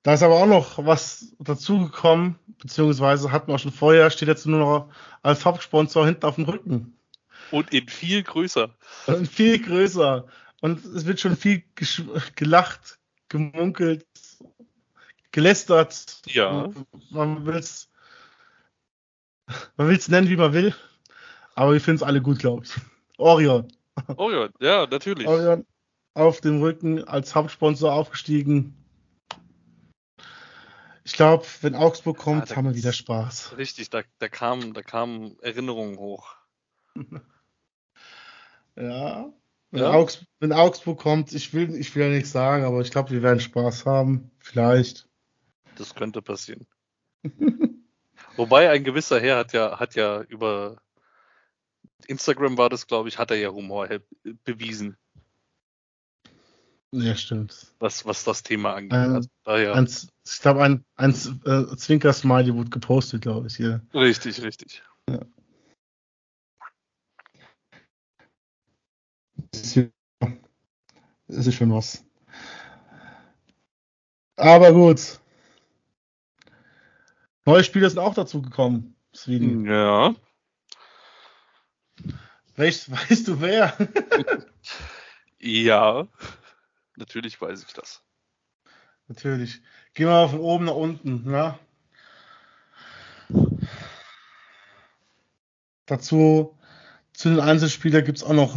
da 0.03 0.15
ist 0.15 0.25
aber 0.25 0.35
auch 0.43 0.47
noch 0.47 0.85
was 0.85 1.37
dazugekommen, 1.39 2.41
beziehungsweise 2.59 3.31
hatten 3.31 3.47
wir 3.47 3.55
auch 3.55 3.61
schon 3.61 3.71
vorher, 3.71 4.11
steht 4.11 4.27
jetzt 4.27 4.47
nur 4.47 4.59
noch 4.59 4.93
als 5.23 5.45
Hauptsponsor 5.45 6.05
hinten 6.07 6.25
auf 6.25 6.35
dem 6.35 6.47
Rücken. 6.47 6.99
Und 7.51 7.73
in 7.73 7.89
viel 7.89 8.23
größer. 8.23 8.75
Und 9.07 9.29
viel 9.29 9.59
größer. 9.59 10.27
Und 10.61 10.85
es 10.85 11.07
wird 11.07 11.21
schon 11.21 11.37
viel 11.37 11.63
gelacht, 12.35 12.99
gemunkelt, 13.29 14.07
gelästert. 15.33 16.23
Ja. 16.27 16.71
Man 17.11 17.47
will 17.47 17.57
es 17.57 17.89
man 19.77 19.89
will's 19.89 20.09
nennen, 20.09 20.29
wie 20.29 20.37
man 20.37 20.53
will. 20.53 20.75
Aber 21.55 21.73
wir 21.73 21.81
finden 21.81 21.97
es 21.97 22.03
alle 22.03 22.21
gut, 22.21 22.39
glaube 22.39 22.65
ich. 22.65 22.73
Orion. 23.17 23.69
Orion, 24.17 24.51
ja, 24.61 24.87
natürlich. 24.87 25.27
Orion 25.27 25.67
auf 26.15 26.41
dem 26.41 26.61
Rücken 26.61 27.05
als 27.05 27.35
Hauptsponsor 27.35 27.93
aufgestiegen. 27.93 28.75
Ich 31.05 31.13
glaube, 31.13 31.47
wenn 31.61 31.75
Augsburg 31.75 32.19
kommt, 32.19 32.51
ja, 32.51 32.57
haben 32.57 32.67
wir 32.67 32.75
wieder 32.75 32.93
Spaß. 32.93 33.57
Richtig, 33.57 33.91
da, 33.91 34.03
da, 34.19 34.29
kam, 34.29 34.75
da 34.75 34.83
kamen 34.83 35.39
Erinnerungen 35.41 35.99
hoch. 35.99 36.35
Ja. 38.77 39.33
Wenn, 39.71 39.81
ja. 39.81 39.91
Augs 39.91 40.25
wenn, 40.39 40.53
Augsburg 40.53 40.99
kommt, 40.99 41.33
ich 41.33 41.53
will, 41.53 41.75
ich 41.75 41.95
will 41.95 42.05
ja 42.05 42.09
nichts 42.11 42.33
sagen, 42.33 42.65
aber 42.65 42.81
ich 42.81 42.91
glaube, 42.91 43.11
wir 43.11 43.23
werden 43.23 43.41
Spaß 43.41 43.85
haben. 43.87 44.31
Vielleicht. 44.39 45.09
Das 45.77 45.95
könnte 45.95 46.23
passieren. 46.23 46.67
Wobei 48.37 48.71
ein 48.71 48.85
gewisser 48.85 49.21
Herr 49.21 49.39
hat 49.39 49.53
ja, 49.53 49.79
hat 49.79 49.95
ja 49.95 50.23
über 50.23 50.77
Instagram 52.07 52.57
war 52.59 52.69
das, 52.69 52.87
glaube 52.87 53.09
ich, 53.09 53.19
hat 53.19 53.31
er 53.31 53.39
ja 53.39 53.51
Humor 53.51 53.89
bewiesen. 54.45 54.97
Ja, 56.93 57.15
stimmt. 57.17 57.75
Was, 57.79 58.07
was 58.07 58.25
das 58.25 58.43
Thema 58.43 58.75
angeht. 58.75 58.93
Ein, 58.93 59.15
also, 59.17 59.29
daher. 59.45 59.75
Ein, 59.75 59.87
ich 59.87 60.41
glaube, 60.41 60.63
ein, 60.63 60.85
ein 60.95 61.11
äh, 61.11 61.77
Zwinker-Smiley 61.77 62.55
wurde 62.55 62.71
gepostet, 62.71 63.23
glaube 63.23 63.49
ich, 63.49 63.57
hier. 63.57 63.83
Richtig, 63.93 64.43
richtig. 64.43 64.83
Ja. 65.11 65.21
Es 71.29 71.47
ist 71.47 71.55
schon 71.55 71.73
was. 71.73 72.05
Aber 74.37 74.73
gut. 74.73 75.19
Neue 77.47 77.65
Spieler 77.65 77.89
sind 77.89 78.01
auch 78.01 78.15
dazu 78.15 78.43
gekommen, 78.43 78.97
Sweden. 79.15 79.65
Ja. 79.67 80.15
Weißt, 82.57 82.91
weißt 83.11 83.29
du 83.29 83.41
wer? 83.41 83.77
ja, 85.39 86.07
natürlich 86.97 87.41
weiß 87.41 87.65
ich 87.65 87.73
das. 87.73 88.03
Natürlich. 89.09 89.63
Gehen 89.95 90.07
wir 90.07 90.13
mal 90.13 90.29
von 90.29 90.41
oben 90.41 90.65
nach 90.65 90.75
unten, 90.75 91.31
ne? 91.31 91.59
Dazu 95.87 96.59
zu 97.13 97.29
den 97.31 97.41
Einzelspielern 97.41 98.05
gibt 98.05 98.19
es 98.19 98.25
auch 98.25 98.33
noch 98.33 98.57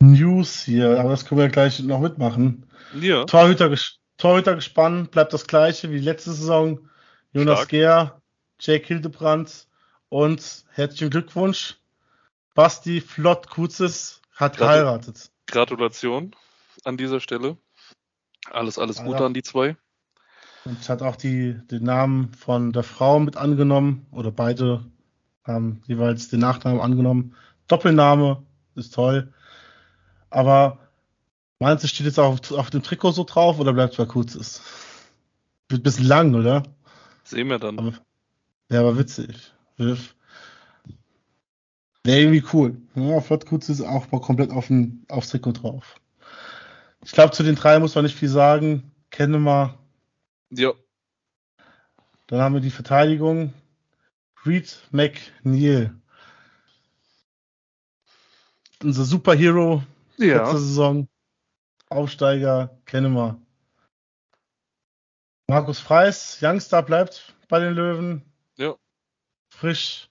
News 0.00 0.62
hier, 0.62 0.98
aber 1.00 1.10
das 1.10 1.24
können 1.24 1.40
wir 1.40 1.48
gleich 1.48 1.80
noch 1.80 2.00
mitmachen. 2.00 2.66
Ja. 3.00 3.24
Torhüter, 3.24 3.74
Torhüter 4.16 4.54
gespannt, 4.54 5.10
bleibt 5.10 5.32
das 5.32 5.46
gleiche 5.46 5.90
wie 5.90 5.98
letzte 5.98 6.32
Saison. 6.32 6.88
Jonas 7.32 7.58
Stark. 7.58 7.68
Gehr, 7.70 8.22
Jake 8.60 8.86
Hildebrandt 8.86 9.66
und 10.08 10.64
herzlichen 10.70 11.10
Glückwunsch. 11.10 11.76
Basti 12.54 13.00
Flott 13.00 13.50
Kutzes 13.50 14.22
hat 14.34 14.56
Gratul 14.56 14.66
geheiratet. 14.66 15.30
Gratulation 15.46 16.34
an 16.84 16.96
dieser 16.96 17.20
Stelle. 17.20 17.56
Alles, 18.50 18.78
alles 18.78 19.02
Gute 19.02 19.24
an 19.24 19.34
die 19.34 19.42
zwei. 19.42 19.76
Und 20.64 20.88
hat 20.88 21.02
auch 21.02 21.16
die, 21.16 21.54
den 21.70 21.84
Namen 21.84 22.32
von 22.34 22.72
der 22.72 22.82
Frau 22.82 23.20
mit 23.20 23.36
angenommen, 23.36 24.06
oder 24.10 24.30
beide 24.30 24.84
haben 25.44 25.82
jeweils 25.86 26.28
den 26.28 26.40
Nachnamen 26.40 26.80
angenommen. 26.80 27.34
Doppelname 27.68 28.42
ist 28.74 28.94
toll. 28.94 29.32
Aber 30.30 30.78
meinst 31.58 31.84
du, 31.84 31.88
steht 31.88 32.06
jetzt 32.06 32.18
auch 32.18 32.32
auf, 32.32 32.52
auf 32.52 32.70
dem 32.70 32.82
Trikot 32.82 33.12
so 33.12 33.24
drauf 33.24 33.58
oder 33.58 33.72
bleibt 33.72 33.92
es 33.92 33.98
bei 33.98 34.06
Kurzes? 34.06 34.62
Wird 35.68 35.80
ein 35.80 35.84
bisschen 35.84 36.06
lang, 36.06 36.34
oder? 36.34 36.62
Sehen 37.24 37.48
wir 37.48 37.58
dann. 37.58 37.78
Aber, 37.78 37.92
ja, 38.70 38.80
aber 38.80 38.98
witzig. 38.98 39.52
Wäre 39.76 39.98
irgendwie 42.04 42.44
cool. 42.52 42.76
Ja, 42.94 43.20
Flott 43.20 43.46
Kurzes 43.46 43.80
ist 43.80 43.86
auch 43.86 44.10
mal 44.10 44.20
komplett 44.20 44.50
auf 44.50 44.68
dem, 44.68 45.04
aufs 45.08 45.28
Trikot 45.28 45.52
drauf. 45.52 46.00
Ich 47.04 47.12
glaube, 47.12 47.32
zu 47.32 47.42
den 47.42 47.54
drei 47.54 47.78
muss 47.78 47.94
man 47.94 48.04
nicht 48.04 48.16
viel 48.16 48.28
sagen. 48.28 48.92
Kennen 49.10 49.42
wir. 49.42 49.78
Ja. 50.50 50.72
Dann 52.26 52.40
haben 52.40 52.54
wir 52.54 52.60
die 52.60 52.70
Verteidigung. 52.70 53.52
Reed 54.44 54.80
McNeil. 54.90 55.94
Unser 58.82 59.04
Superhero 59.04 59.82
ja. 60.18 60.42
letzte 60.42 60.58
Saison. 60.58 61.08
Aufsteiger, 61.88 62.78
kennen 62.84 63.14
wir. 63.14 63.40
Markus 65.46 65.80
Freis, 65.80 66.38
Youngster, 66.42 66.82
bleibt 66.82 67.34
bei 67.48 67.58
den 67.60 67.72
Löwen. 67.72 68.22
Ja. 68.56 68.74
Frisch 69.48 70.10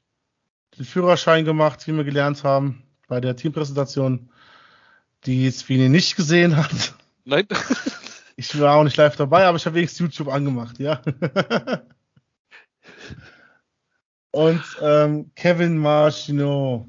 den 0.78 0.86
Führerschein 0.86 1.46
gemacht, 1.46 1.86
wie 1.88 1.94
wir 1.94 2.04
gelernt 2.04 2.44
haben 2.44 2.84
bei 3.08 3.22
der 3.22 3.36
Teampräsentation, 3.36 4.30
die 5.26 5.50
Sweeney 5.52 5.90
nicht 5.90 6.16
gesehen 6.16 6.58
hat. 6.58 6.96
Nein. 7.26 7.48
Ich 8.40 8.60
war 8.60 8.76
auch 8.76 8.84
nicht 8.84 8.96
live 8.98 9.16
dabei, 9.16 9.48
aber 9.48 9.58
ich 9.58 9.66
habe 9.66 9.78
wenigstens 9.78 9.98
YouTube 9.98 10.28
angemacht, 10.28 10.78
ja. 10.78 11.02
Und 14.30 14.64
ähm, 14.80 15.32
Kevin 15.34 15.80
Marchino. 15.80 16.88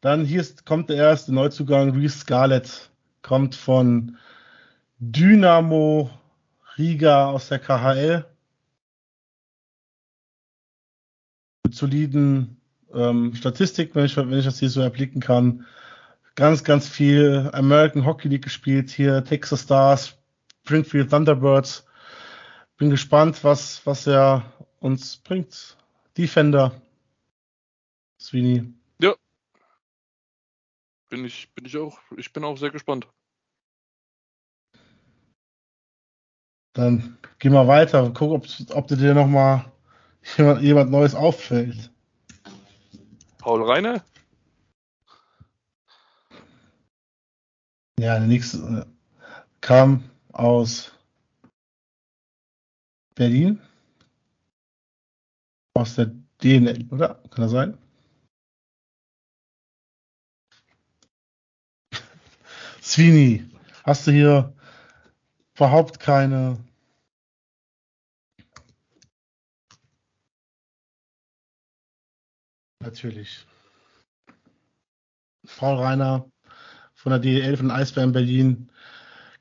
Dann 0.00 0.24
hier 0.24 0.40
ist, 0.40 0.64
kommt 0.64 0.90
der 0.90 0.96
erste 0.96 1.34
Neuzugang, 1.34 1.90
Reese 1.90 2.18
Scarlett. 2.18 2.90
Kommt 3.22 3.56
von 3.56 4.16
Dynamo 5.00 6.10
Riga 6.76 7.26
aus 7.26 7.48
der 7.48 7.58
KHL. 7.58 8.24
Mit 11.64 11.74
soliden 11.74 12.60
ähm, 12.94 13.34
Statistik, 13.34 13.94
wenn 13.94 14.04
ich, 14.04 14.16
wenn 14.16 14.32
ich 14.32 14.44
das 14.44 14.60
hier 14.60 14.70
so 14.70 14.80
erblicken 14.80 15.20
kann. 15.20 15.66
Ganz, 16.36 16.62
ganz 16.62 16.88
viel 16.88 17.50
American 17.52 18.06
Hockey 18.06 18.28
League 18.28 18.44
gespielt 18.44 18.90
hier, 18.90 19.24
Texas 19.24 19.62
Stars, 19.62 20.16
Springfield 20.64 21.10
Thunderbirds. 21.10 21.84
Bin 22.76 22.90
gespannt, 22.90 23.42
was, 23.42 23.84
was 23.84 24.06
er 24.06 24.44
uns 24.78 25.16
bringt. 25.16 25.76
Defender. 26.16 26.80
Sweeney. 28.20 28.77
Bin 31.08 31.24
ich, 31.24 31.52
bin 31.54 31.64
ich 31.64 31.76
auch, 31.76 31.98
ich 32.16 32.32
bin 32.32 32.44
auch 32.44 32.58
sehr 32.58 32.70
gespannt. 32.70 33.08
Dann 36.74 37.18
geh 37.38 37.48
mal 37.48 37.66
weiter. 37.66 38.10
Guck, 38.14 38.32
ob, 38.32 38.46
ob 38.70 38.86
dir 38.88 39.14
noch 39.14 39.26
mal 39.26 39.72
jemand, 40.36 40.62
jemand 40.62 40.90
Neues 40.90 41.14
auffällt. 41.14 41.90
Paul 43.38 43.62
Reine? 43.62 44.04
Ja, 47.98 48.18
der 48.18 48.28
nächste 48.28 48.58
äh, 48.58 49.30
kam 49.60 50.08
aus 50.32 50.92
Berlin. 53.14 53.60
Aus 55.74 55.96
der 55.96 56.12
DNL, 56.42 56.86
oder? 56.90 57.14
Kann 57.30 57.42
das 57.42 57.50
sein? 57.50 57.78
Sweeney, 62.88 63.44
hast 63.84 64.06
du 64.06 64.12
hier 64.12 64.54
überhaupt 65.54 66.00
keine 66.00 66.56
Natürlich. 72.80 73.44
Paul 75.58 75.76
Reiner 75.76 76.30
von 76.94 77.10
der 77.10 77.18
DEL 77.18 77.58
von 77.58 77.70
Eisbären 77.70 78.12
Berlin. 78.12 78.70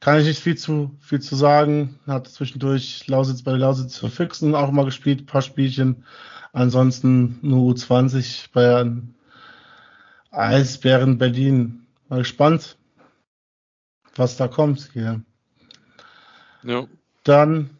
Kann 0.01 0.19
ich 0.19 0.25
nicht 0.25 0.41
viel 0.41 0.57
zu, 0.57 0.97
viel 0.99 1.21
zu 1.21 1.37
sagen. 1.37 1.99
Hat 2.05 2.27
zwischendurch 2.27 3.07
Lausitz 3.07 3.43
bei 3.43 3.51
der 3.51 3.61
Lausitz 3.61 3.97
für 3.97 4.09
Füchsen 4.09 4.55
auch 4.55 4.71
mal 4.71 4.83
gespielt, 4.83 5.21
ein 5.21 5.25
paar 5.25 5.41
Spielchen. 5.41 6.03
Ansonsten 6.51 7.39
nur 7.41 7.73
U20 7.73 8.49
bei 8.51 8.91
Eisbären 10.31 11.17
Berlin. 11.17 11.87
Mal 12.09 12.19
gespannt, 12.19 12.77
was 14.17 14.37
da 14.37 14.47
kommt 14.47 14.89
hier. 14.93 15.23
Ja. 16.63 16.87
Dann 17.23 17.77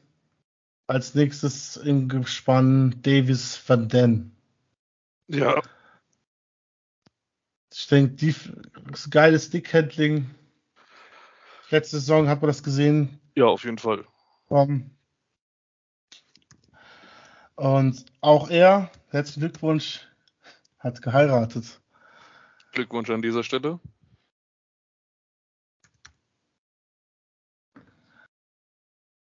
als 0.87 1.15
nächstes 1.15 1.77
im 1.77 2.07
Gespann 2.07 3.01
Davis 3.01 3.61
van 3.67 3.89
Den. 3.89 4.35
Ja. 5.27 5.61
Ich 7.73 7.87
denke, 7.87 8.15
die 8.15 8.35
geiles 9.09 9.45
Stickhandling. 9.45 10.29
Letzte 11.69 11.99
Saison 11.99 12.29
hat 12.29 12.41
man 12.41 12.47
das 12.47 12.63
gesehen. 12.63 13.19
Ja, 13.35 13.45
auf 13.45 13.65
jeden 13.65 13.77
Fall. 13.77 14.05
Um, 14.47 14.89
und 17.55 18.05
auch 18.21 18.49
er, 18.49 18.91
herzlichen 19.09 19.41
Glückwunsch, 19.41 20.07
hat 20.79 21.01
geheiratet. 21.01 21.81
Glückwunsch 22.71 23.09
an 23.09 23.21
dieser 23.21 23.43
Stelle. 23.43 23.79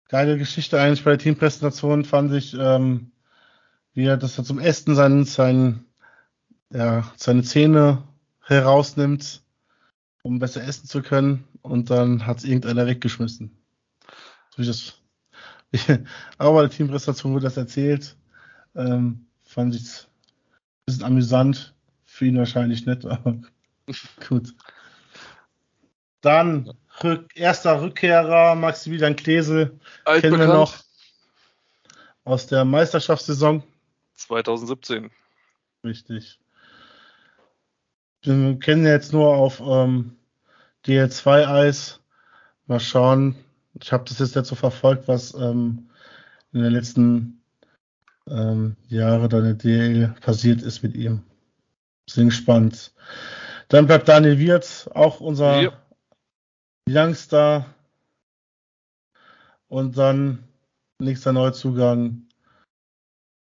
Geile 0.09 0.39
Geschichte 0.39 0.81
eigentlich 0.81 1.03
bei 1.03 1.11
der 1.11 1.19
Teampräsentation 1.19 2.03
fand 2.03 2.33
ich, 2.33 2.55
ähm, 2.55 3.11
wie 3.93 4.05
er 4.05 4.17
das 4.17 4.35
zum 4.35 4.57
Essen 4.57 4.95
sein, 4.95 5.23
sein, 5.23 5.85
ja, 6.71 7.13
seine 7.15 7.43
Zähne 7.43 8.03
herausnimmt, 8.41 9.43
um 10.23 10.39
besser 10.39 10.63
essen 10.63 10.87
zu 10.87 11.03
können. 11.03 11.47
Und 11.61 11.91
dann 11.91 12.25
hat 12.25 12.39
es 12.39 12.43
irgendeiner 12.43 12.87
weggeschmissen. 12.87 13.55
So 14.57 14.63
das, 14.63 14.95
aber 16.39 16.53
bei 16.53 16.61
der 16.61 16.71
Teampräsentation 16.71 17.33
wurde 17.33 17.43
das 17.43 17.57
erzählt. 17.57 18.17
Ähm, 18.73 19.27
fand 19.43 19.75
ich 19.75 19.83
es 19.83 20.07
ein 20.07 20.85
bisschen 20.87 21.03
amüsant. 21.03 21.75
Für 22.05 22.25
ihn 22.25 22.37
wahrscheinlich 22.37 22.83
nicht, 22.87 23.05
aber 23.05 23.39
gut. 24.27 24.55
Dann 26.21 26.73
rück, 27.03 27.35
erster 27.35 27.81
Rückkehrer 27.81 28.55
Maximilian 28.55 29.15
Klesel. 29.15 29.79
Kennen 30.05 30.39
wir 30.39 30.47
noch 30.47 30.75
aus 32.23 32.47
der 32.47 32.65
Meisterschaftssaison. 32.65 33.63
2017. 34.15 35.09
Richtig 35.83 36.39
wir 38.21 38.59
kennen 38.59 38.85
jetzt 38.85 39.13
nur 39.13 39.35
auf 39.35 39.61
ähm, 39.61 40.15
DL2-Eis. 40.85 41.99
Mal 42.67 42.79
schauen. 42.79 43.35
Ich 43.81 43.91
habe 43.91 44.03
das 44.07 44.19
jetzt 44.19 44.35
nicht 44.35 44.45
so 44.45 44.55
verfolgt, 44.55 45.07
was 45.07 45.33
ähm, 45.33 45.89
in 46.51 46.61
den 46.61 46.73
letzten 46.73 47.41
ähm, 48.27 48.75
Jahren 48.87 49.29
dann 49.29 49.45
in 49.45 49.57
DL 49.57 50.15
passiert 50.21 50.61
ist 50.61 50.83
mit 50.83 50.95
ihm. 50.95 51.23
Bin 52.15 52.29
gespannt. 52.29 52.91
Dann 53.69 53.85
bleibt 53.85 54.07
Daniel 54.07 54.39
Wirth, 54.39 54.89
auch 54.93 55.19
unser 55.19 55.61
ja. 55.61 55.71
Youngster. 56.89 57.65
Und 59.67 59.97
dann 59.97 60.43
nächster 60.99 61.31
Neuzugang. 61.31 62.27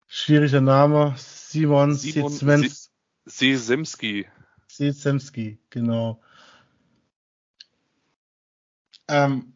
Schwieriger 0.08 0.62
Name. 0.62 1.14
Simon, 1.18 1.94
Simon 1.94 2.68
Sesemski. 3.26 4.28
Sezemski, 4.68 5.60
genau. 5.70 6.22
Ähm, 9.08 9.54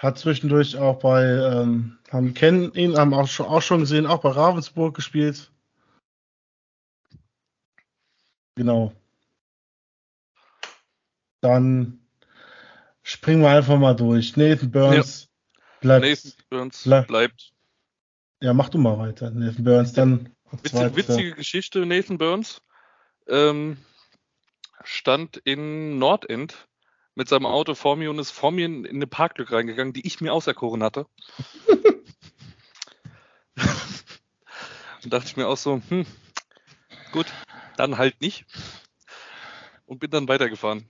Hat 0.00 0.18
zwischendurch 0.18 0.78
auch 0.78 0.98
bei, 0.98 1.22
ähm, 1.24 1.98
haben 2.10 2.32
kennen 2.32 2.72
ihn, 2.72 2.96
haben 2.96 3.12
auch 3.12 3.28
schon, 3.28 3.44
auch 3.44 3.60
schon 3.60 3.80
gesehen, 3.80 4.06
auch 4.06 4.22
bei 4.22 4.30
Ravensburg 4.30 4.96
gespielt. 4.96 5.52
Genau. 8.56 8.94
Dann 11.40 12.00
springen 13.02 13.42
wir 13.42 13.50
einfach 13.50 13.78
mal 13.78 13.94
durch. 13.94 14.36
Nathan 14.36 14.70
Burns 14.70 15.28
ja. 15.54 15.60
bleibt. 15.80 16.04
Nathan 16.04 16.32
Burns 16.50 16.82
bleib, 16.84 17.06
bleibt. 17.08 17.52
Ja, 18.40 18.52
mach 18.52 18.68
du 18.68 18.78
mal 18.78 18.98
weiter. 18.98 19.30
Nathan 19.30 19.64
Burns 19.64 19.92
dann. 19.92 20.34
Witzig, 20.62 20.96
witzige 20.96 21.34
Geschichte, 21.34 21.86
Nathan 21.86 22.18
Burns 22.18 22.60
ähm, 23.28 23.76
stand 24.82 25.36
in 25.38 25.98
Nordend 25.98 26.68
mit 27.14 27.28
seinem 27.28 27.46
Auto 27.46 27.74
vor 27.74 27.96
mir 27.96 28.10
und 28.10 28.18
ist 28.18 28.30
vor 28.30 28.50
mir 28.50 28.66
in, 28.66 28.84
in 28.84 28.96
eine 28.96 29.06
Parklücke 29.06 29.54
reingegangen, 29.54 29.92
die 29.92 30.06
ich 30.06 30.20
mir 30.20 30.32
auserkoren 30.32 30.82
hatte. 30.82 31.06
und 35.04 35.12
dachte 35.12 35.26
ich 35.26 35.36
mir 35.36 35.46
auch 35.46 35.56
so, 35.56 35.80
hm, 35.88 36.06
gut, 37.12 37.26
dann 37.76 37.98
halt 37.98 38.20
nicht. 38.20 38.46
Und 39.90 39.98
bin 39.98 40.10
dann 40.12 40.28
weitergefahren. 40.28 40.84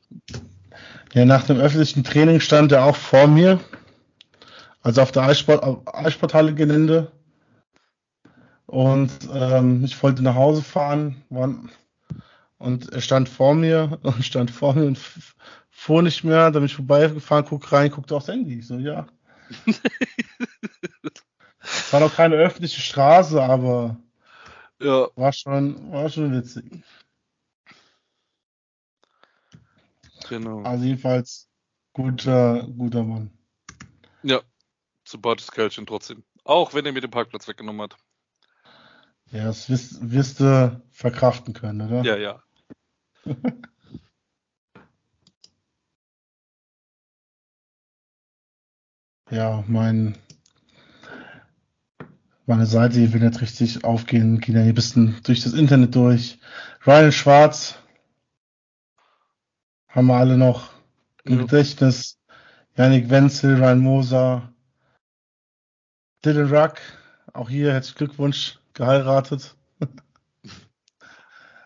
Ja, 1.15 1.25
nach 1.25 1.47
dem 1.47 1.59
öffentlichen 1.59 2.05
Training 2.05 2.39
stand 2.39 2.71
er 2.71 2.85
auch 2.85 2.97
vor 2.97 3.29
mir. 3.29 3.59
Also 4.83 5.01
auf 5.01 5.11
der 5.11 5.23
Eissport, 5.23 5.89
Eissporthalle 5.89 6.55
Gelände. 6.55 7.11
Und 8.67 9.11
ähm, 9.33 9.85
ich 9.85 10.03
wollte 10.03 10.23
nach 10.23 10.35
Hause 10.35 10.61
fahren. 10.61 11.25
War, 11.31 11.55
und 12.59 12.93
er 12.93 13.01
stand 13.01 13.31
vor 13.31 13.55
mir 13.55 13.99
und 14.03 14.23
stand 14.23 14.51
vor 14.51 14.75
mir 14.75 14.85
und 14.85 14.99
fuhr 15.71 16.03
nicht 16.03 16.23
mehr. 16.23 16.51
Dann 16.51 16.61
bin 16.61 16.67
ich 16.67 16.75
vorbeigefahren, 16.75 17.47
guck 17.47 17.73
rein, 17.73 17.91
guckte 17.91 18.15
aufs 18.15 18.29
Handy. 18.29 18.59
Ich 18.59 18.67
so, 18.67 18.77
ja. 18.77 19.07
Es 21.63 21.91
war 21.95 22.01
noch 22.01 22.15
keine 22.15 22.35
öffentliche 22.35 22.83
Straße, 22.83 23.43
aber 23.43 23.97
ja. 24.79 25.09
war 25.17 25.33
schon, 25.33 25.91
war 25.91 26.11
schon 26.11 26.35
witzig. 26.35 26.85
Genau. 30.31 30.63
Also 30.63 30.85
jedenfalls 30.85 31.51
guter, 31.93 32.69
guter 32.79 33.03
Mann. 33.03 33.37
Ja, 34.23 34.41
sympathisches 35.05 35.51
Kerlchen 35.51 35.87
trotzdem. 35.87 36.23
Auch 36.45 36.73
wenn 36.73 36.87
er 36.87 36.93
mir 36.93 37.01
den 37.01 37.11
Parkplatz 37.11 37.49
weggenommen 37.49 37.83
hat. 37.83 37.97
Ja, 39.33 39.43
das 39.45 39.69
wirst, 39.69 40.09
wirst 40.09 40.39
du 40.39 40.81
verkraften 40.93 41.53
können, 41.53 41.81
oder? 41.81 42.05
Ja, 42.05 42.17
ja. 42.17 42.41
ja, 49.31 49.65
mein 49.67 50.17
meine 52.47 52.67
Seite 52.67 53.01
hier 53.01 53.13
will 53.13 53.21
nicht 53.21 53.41
richtig 53.41 53.83
aufgehen, 53.85 54.41
gehen 54.41 54.55
ja 54.55 54.63
hier 54.63 54.73
ein 54.73 54.77
bisschen 54.77 55.17
durch 55.25 55.43
das 55.43 55.55
Internet 55.55 55.97
durch. 55.97 56.39
Ryan 56.87 57.11
Schwarz 57.11 57.81
haben 59.91 60.07
wir 60.07 60.17
alle 60.17 60.37
noch 60.37 60.71
im 61.25 61.37
ja. 61.37 61.43
Gedächtnis. 61.43 62.19
Yannick 62.77 63.11
Wenzel, 63.11 63.57
Ryan 63.57 63.81
Moser, 63.81 64.53
Dylan 66.25 66.55
Ruck, 66.55 66.77
auch 67.33 67.51
hier 67.51 67.73
herzlichen 67.73 67.99
Glückwunsch, 67.99 68.59
geheiratet. 68.75 69.57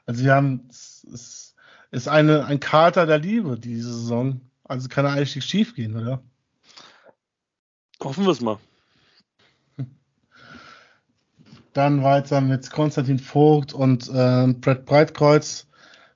also 0.07 0.25
wir 0.25 0.35
haben, 0.35 0.67
es 0.71 1.55
ist, 1.91 2.09
eine, 2.09 2.47
ein 2.47 2.59
Kater 2.59 3.07
der 3.07 3.19
Liebe, 3.19 3.59
diese 3.59 3.93
Saison. 3.93 4.41
Also 4.65 4.89
kann 4.89 5.07
eigentlich 5.07 5.45
schief 5.45 5.75
gehen, 5.75 5.97
oder? 5.97 6.23
Hoffen 8.03 8.25
wir 8.25 8.33
es 8.33 8.41
mal. 8.41 8.59
Dann 11.75 12.03
weiter 12.03 12.41
mit 12.41 12.71
Konstantin 12.71 13.19
Vogt 13.19 13.73
und 13.73 14.09
äh, 14.09 14.53
Brett 14.53 14.87
Breitkreuz. 14.87 15.67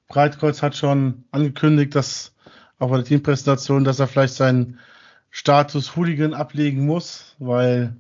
Breitkreuz 0.09 0.63
hat 0.63 0.77
schon 0.77 1.25
angekündigt, 1.31 1.95
dass 1.95 2.35
auch 2.79 2.91
bei 2.91 2.97
der 2.97 3.05
Teampräsentation, 3.05 3.85
dass 3.85 4.01
er 4.01 4.09
vielleicht 4.09 4.35
seinen 4.35 4.79
Status 5.31 5.95
Hooligan 5.97 6.35
ablegen 6.35 6.87
muss, 6.87 7.37
weil 7.39 7.97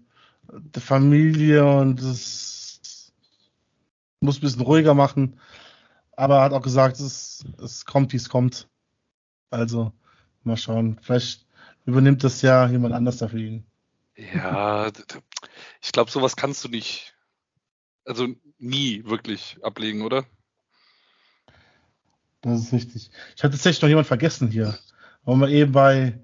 die 0.50 0.80
Familie 0.80 1.66
und 1.66 2.02
das 2.02 3.12
muss 4.20 4.38
ein 4.38 4.40
bisschen 4.40 4.62
ruhiger 4.62 4.94
machen. 4.94 5.38
Aber 6.16 6.36
er 6.36 6.42
hat 6.42 6.52
auch 6.52 6.62
gesagt, 6.62 6.98
es, 6.98 7.44
es 7.62 7.84
kommt, 7.84 8.12
wie 8.12 8.16
es 8.16 8.28
kommt. 8.28 8.68
Also, 9.50 9.92
mal 10.42 10.56
schauen. 10.56 10.98
Vielleicht 11.02 11.46
übernimmt 11.84 12.24
das 12.24 12.42
ja 12.42 12.66
jemand 12.68 12.94
anders 12.94 13.18
dafür 13.18 13.38
ihn. 13.38 13.66
Ja, 14.16 14.90
ich 15.80 15.92
glaube, 15.92 16.10
sowas 16.10 16.34
kannst 16.34 16.64
du 16.64 16.68
nicht, 16.68 17.14
also 18.04 18.26
nie 18.58 19.04
wirklich 19.04 19.58
ablegen, 19.62 20.02
oder? 20.02 20.26
Das 22.42 22.60
ist 22.60 22.72
richtig. 22.72 23.10
Ich 23.36 23.42
hatte 23.42 23.52
tatsächlich 23.52 23.82
noch 23.82 23.88
jemand 23.88 24.06
vergessen 24.06 24.48
hier, 24.48 24.78
weil 25.24 25.36
man 25.36 25.50
eben 25.50 25.72
bei, 25.72 26.18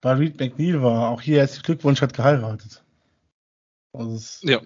bei 0.00 0.12
Reed 0.12 0.38
McNeil 0.38 0.82
war. 0.82 1.10
Auch 1.10 1.22
hier 1.22 1.38
herzlichen 1.38 1.64
Glückwunsch, 1.64 2.02
hat 2.02 2.14
geheiratet. 2.14 2.82
Also 3.92 4.14
ist 4.14 4.42
ja. 4.44 4.60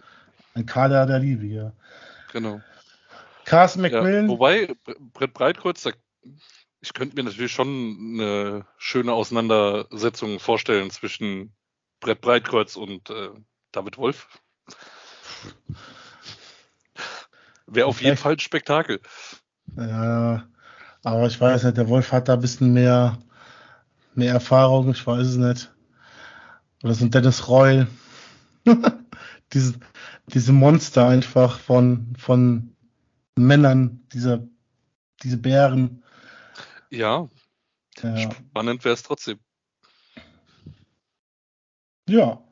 ein 0.55 0.67
Kader 0.67 1.07
der 1.07 1.21
Liebe 1.21 1.47
hier. 1.47 1.73
Genau. 2.33 2.61
Carsten 3.45 3.83
McMillan. 3.83 4.25
Ja, 4.25 4.29
wobei, 4.29 4.75
Brett 5.13 5.35
Breitkreuz, 5.35 5.87
ich 6.81 6.93
könnte 6.93 7.17
mir 7.17 7.25
natürlich 7.25 7.53
schon 7.53 8.15
eine 8.15 8.67
schöne 8.77 9.13
Auseinandersetzung 9.13 10.41
vorstellen 10.41 10.91
zwischen 10.91 11.55
Brett 12.01 12.21
Breitkreuz 12.21 12.77
und 12.77 13.11
äh, 13.11 13.31
David 13.73 13.97
Wolf. 13.97 14.29
Wäre 17.67 17.87
auf 17.87 18.03
jeden 18.03 18.17
Fall 18.17 18.33
ein 18.33 18.39
Spektakel. 18.39 19.01
Ja, 19.77 20.47
aber 21.05 21.27
ich 21.27 21.41
weiß 21.41 21.65
nicht, 21.65 21.77
der 21.77 21.89
Wolf 21.89 22.13
hat 22.13 22.29
da 22.29 22.35
ein 22.35 22.41
bisschen 22.41 22.73
mehr, 22.73 23.19
mehr 24.15 24.33
Erfahrung, 24.33 24.91
ich 24.91 25.07
weiß 25.07 25.27
es 25.27 25.37
nicht. 25.37 25.71
Oder 26.83 26.95
so 26.95 27.05
ein 27.05 27.11
Dennis 27.11 27.49
Reul. 27.49 27.87
diese, 29.53 29.75
diese 30.27 30.53
Monster 30.53 31.07
einfach 31.07 31.59
von, 31.59 32.15
von 32.17 32.75
Männern, 33.37 34.07
diese, 34.13 34.49
diese 35.23 35.37
Bären. 35.37 36.03
Ja, 36.91 37.29
ja. 38.03 38.17
spannend 38.17 38.85
wäre 38.85 38.95
es 38.95 39.03
trotzdem. 39.03 39.39
Ja, 42.09 42.43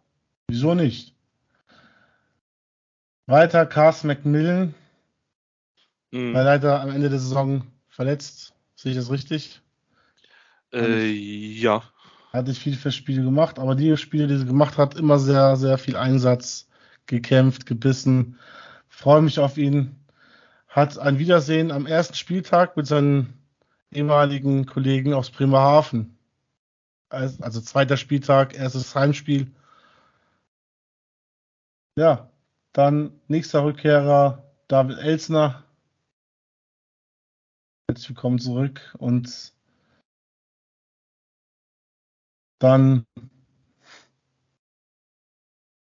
wieso 0.49 0.75
nicht? 0.75 1.15
Weiter 3.27 3.65
Carsten 3.65 4.09
McMillan. 4.09 4.75
Mhm. 6.11 6.35
War 6.35 6.45
leider 6.45 6.81
am 6.83 6.91
Ende 6.91 7.09
der 7.09 7.19
Saison 7.19 7.72
verletzt. 7.93 8.55
Sehe 8.75 8.93
ich 8.93 8.99
das 8.99 9.11
richtig? 9.11 9.61
Äh, 10.73 11.07
ja. 11.07 11.85
Hat 12.33 12.49
nicht 12.49 12.61
viel 12.61 12.75
für 12.75 12.91
Spiele 12.91 13.23
gemacht, 13.23 13.59
aber 13.59 13.75
die 13.75 13.97
Spiele, 13.97 14.27
die 14.27 14.39
sie 14.39 14.47
gemacht 14.47 14.79
hat, 14.79 14.97
immer 14.97 15.19
sehr, 15.19 15.57
sehr 15.57 15.79
viel 15.79 15.97
Einsatz, 15.97 16.69
gekämpft, 17.07 17.67
gebissen. 17.67 18.39
Freue 18.89 19.23
mich 19.23 19.39
auf 19.39 19.59
ihn. 19.59 19.95
Hat 20.67 20.99
ein 20.99 21.19
Wiedersehen 21.19 21.71
am 21.71 21.87
ersten 21.87 22.15
Spieltag 22.15 22.77
mit 22.77 22.87
seinen 22.87 23.35
ehemaligen 23.93 24.65
Kollegen 24.65 25.13
aus 25.13 25.31
Bremerhaven. 25.31 26.17
Also 27.11 27.61
zweiter 27.61 27.99
Spieltag, 27.99 28.55
erstes 28.55 28.95
Heimspiel. 28.95 29.53
Ja, 31.95 32.31
dann 32.73 33.13
nächster 33.29 33.63
Rückkehrer 33.65 34.43
David 34.69 34.97
Elsner 34.97 35.63
Herzlich 37.89 38.11
willkommen 38.11 38.39
zurück 38.39 38.95
und 38.99 39.53
dann 42.61 43.05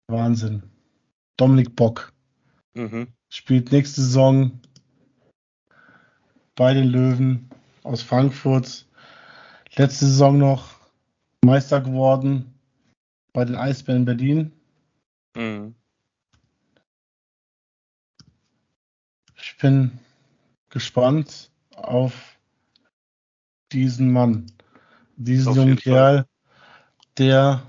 Wahnsinn. 0.08 0.62
Dominik 1.36 1.74
Bock 1.74 2.12
mhm. 2.74 3.08
spielt 3.28 3.72
nächste 3.72 4.02
Saison 4.02 4.60
bei 6.54 6.74
den 6.74 6.88
Löwen 6.88 7.50
aus 7.82 8.02
Frankfurt. 8.02 8.86
Letzte 9.74 10.06
Saison 10.06 10.38
noch 10.38 10.78
Meister 11.44 11.80
geworden 11.80 12.54
bei 13.32 13.44
den 13.44 13.56
Eisbären 13.56 14.04
Berlin. 14.04 14.52
Mhm. 15.34 15.74
Ich 19.36 19.56
bin 19.58 19.98
gespannt, 20.68 21.49
auf 21.80 22.38
diesen 23.72 24.12
Mann, 24.12 24.52
diesen 25.16 25.48
auf 25.48 25.56
jungen 25.56 25.76
Kerl, 25.76 26.26
der 27.18 27.62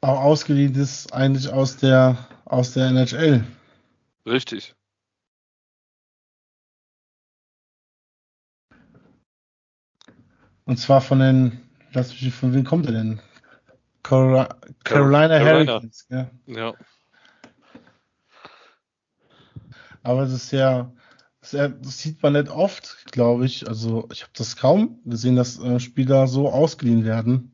auch 0.00 0.20
ausgeliehen 0.20 0.74
ist 0.74 1.12
eigentlich 1.12 1.52
aus 1.52 1.76
der 1.76 2.28
aus 2.44 2.72
der 2.72 2.88
NHL. 2.88 3.44
Richtig. 4.26 4.74
Und 10.64 10.78
zwar 10.78 11.00
von 11.00 11.18
den 11.18 11.70
Lass 11.92 12.12
mich, 12.12 12.32
von 12.32 12.54
wem 12.54 12.64
kommt 12.64 12.86
er 12.86 12.92
denn? 12.92 13.20
Carolina, 14.02 14.48
Carolina, 14.84 15.38
Carolina. 15.38 15.72
Hurricanes, 15.72 16.06
ja. 16.08 16.30
Ja. 16.46 16.74
Aber 20.02 20.22
das 20.22 20.32
ist 20.32 20.52
ja, 20.52 20.92
das, 21.40 21.50
das 21.50 21.98
sieht 21.98 22.22
man 22.22 22.34
nicht 22.34 22.48
oft, 22.48 23.06
glaube 23.12 23.46
ich. 23.46 23.68
Also 23.68 24.08
ich 24.12 24.22
habe 24.22 24.32
das 24.34 24.56
kaum 24.56 25.00
gesehen, 25.04 25.36
dass 25.36 25.58
äh, 25.58 25.80
Spieler 25.80 26.26
so 26.26 26.50
ausgeliehen 26.50 27.04
werden. 27.04 27.52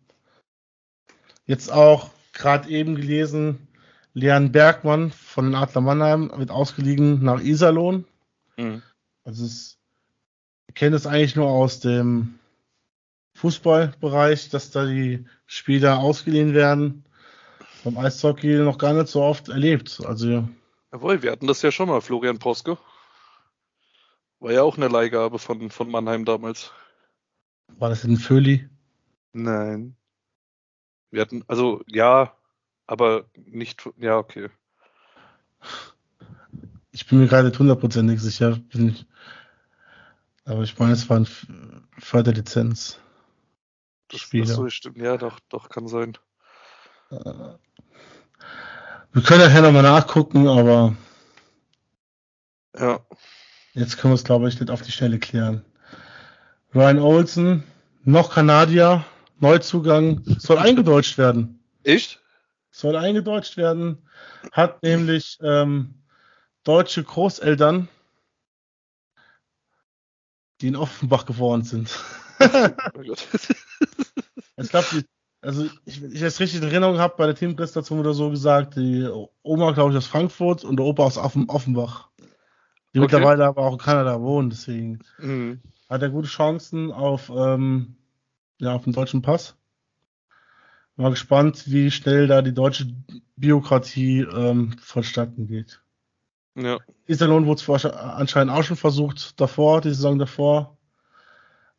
Jetzt 1.47 1.73
auch 1.73 2.11
gerade 2.33 2.69
eben 2.69 2.97
gelesen, 2.97 3.69
Leon 4.15 4.51
Bergmann 4.51 5.11
von 5.11 5.47
den 5.47 5.55
Adler 5.55 5.83
Mannheim 5.83 6.33
wird 6.37 6.51
ausgeliehen 6.51 7.23
nach 7.23 7.41
Iserlohn. 7.41 8.07
Mhm. 8.57 8.83
Also 9.25 9.45
es, 9.45 9.79
ich 10.69 10.75
kenne 10.75 10.97
es 10.97 11.07
eigentlich 11.07 11.37
nur 11.37 11.49
aus 11.49 11.81
dem 11.81 12.39
Fußballbereich, 13.35 14.49
dass 14.49 14.71
da 14.71 14.87
die 14.87 15.27
Spieler 15.47 15.99
ausgeliehen 15.99 16.55
werden. 16.55 17.05
Beim 17.85 17.99
Eishockey 17.99 18.57
noch 18.57 18.79
gar 18.79 18.95
nicht 18.95 19.09
so 19.09 19.23
oft 19.23 19.49
erlebt. 19.49 20.01
Also 20.05 20.49
Jawohl, 20.93 21.23
wir 21.23 21.33
hatten 21.33 21.47
das 21.47 21.63
ja 21.63 21.71
schon 21.71 21.89
mal, 21.89 22.01
Florian 22.01 22.39
Poske. 22.39 22.79
War 24.39 24.53
ja 24.53 24.63
auch 24.63 24.77
eine 24.77 24.89
Leihgabe 24.89 25.39
von, 25.39 25.71
von 25.71 25.91
Mannheim 25.91 26.25
damals. 26.25 26.73
War 27.79 27.89
das 27.89 28.05
in 28.05 28.17
Föhli? 28.17 28.69
Nein. 29.33 29.97
Wir 31.11 31.23
hatten, 31.23 31.45
also 31.49 31.83
ja, 31.87 32.37
aber 32.87 33.29
nicht, 33.35 33.89
ja, 33.97 34.17
okay. 34.17 34.51
Ich 36.91 37.07
bin 37.07 37.19
mir 37.19 37.27
gerade 37.27 37.49
nicht 37.49 37.59
hundertprozentig 37.59 38.21
sicher. 38.21 38.57
Bin 38.57 38.91
ich, 38.91 39.07
aber 40.45 40.63
ich 40.63 40.79
meine, 40.79 40.93
es 40.93 41.09
war 41.11 41.19
ein 41.19 41.29
Förderlizenz. 41.99 43.01
Spieler. 44.15 44.47
Das 44.47 44.55
so 44.57 44.69
stimmt, 44.71 44.99
ja, 44.99 45.17
doch, 45.17 45.41
doch, 45.49 45.69
kann 45.69 45.89
sein. 45.89 46.17
Wir 49.17 49.23
können 49.23 49.41
nachher 49.41 49.63
nochmal 49.63 49.83
nachgucken, 49.83 50.47
aber. 50.47 50.95
Ja. 52.79 53.01
Jetzt 53.73 53.97
können 53.97 54.13
wir 54.13 54.17
es, 54.17 54.25
glaube 54.25 54.47
ich, 54.47 54.61
nicht 54.61 54.71
auf 54.71 54.83
die 54.83 54.93
Stelle 54.93 55.19
klären. 55.19 55.65
Ryan 56.75 56.99
Olsen, 56.99 57.65
noch 58.05 58.35
Kanadier, 58.35 59.07
Neuzugang, 59.41 60.21
soll 60.39 60.59
eingedeutscht 60.59 61.17
werden. 61.17 61.65
Echt? 61.83 62.21
Soll 62.71 62.95
eingedeutscht 62.95 63.57
werden. 63.57 64.07
Hat 64.53 64.83
nämlich 64.83 65.39
ähm, 65.41 65.95
deutsche 66.63 67.03
Großeltern, 67.03 67.89
die 70.61 70.69
in 70.69 70.77
Offenbach 70.77 71.25
geboren 71.25 71.63
sind. 71.63 71.89
oh 72.39 73.01
ich 74.59 74.69
glaube, 74.69 75.05
also 75.47 75.69
ich, 75.85 76.03
ich 76.03 76.23
es 76.23 76.41
richtig 76.41 76.61
in 76.61 76.69
Erinnerung 76.69 76.99
habe, 76.99 77.15
bei 77.17 77.27
der 77.27 77.35
Teampräsentation 77.35 78.01
oder 78.01 78.15
so 78.15 78.31
gesagt, 78.31 78.77
die 78.77 79.09
Oma, 79.43 79.71
glaube 79.71 79.93
ich, 79.93 79.97
aus 79.97 80.07
Frankfurt 80.07 80.65
und 80.65 80.77
der 80.77 80.87
Opa 80.87 81.05
aus 81.05 81.19
Offenbach. 81.19 82.09
Die 82.93 82.99
okay. 82.99 83.01
mittlerweile 83.01 83.47
aber 83.47 83.63
auch 83.63 83.73
in 83.73 83.79
Kanada 83.79 84.21
wohnen, 84.21 84.51
deswegen 84.51 85.01
mhm. 85.19 85.61
hat 85.89 86.03
er 86.03 86.11
gute 86.11 86.29
Chancen 86.29 86.91
auf, 86.91 87.31
ähm, 87.31 87.95
ja, 88.59 88.75
auf 88.75 88.85
den 88.85 88.93
deutschen 88.93 89.23
Pass. 89.23 89.57
Mal 90.97 91.11
gespannt, 91.11 91.65
wie 91.67 91.91
schnell 91.91 92.27
da 92.27 92.43
die 92.43 92.55
deutsche 92.55 92.87
Biokratie 93.37 94.21
ähm, 94.23 94.75
vonstatten 94.81 95.47
geht. 95.47 95.83
Ja. 96.55 96.79
Iserlohn 97.07 97.47
wurde 97.47 97.61
es 97.75 97.85
anscheinend 97.85 98.53
auch 98.53 98.65
schon 98.65 98.79
versucht 98.79 99.39
davor, 99.41 99.83
die 99.83 99.91
Saison 99.91 100.19
davor. 100.19 100.79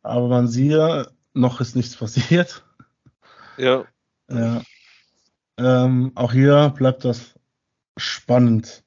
Aber 0.02 0.28
man 0.28 0.46
sieht, 0.46 0.78
noch 1.34 1.60
ist 1.60 1.74
nichts 1.74 1.96
passiert. 1.96 2.64
Ja. 3.58 3.84
ja. 4.30 4.62
Ähm, 5.58 6.12
auch 6.14 6.32
hier 6.32 6.72
bleibt 6.76 7.04
das 7.04 7.34
spannend. 7.96 8.84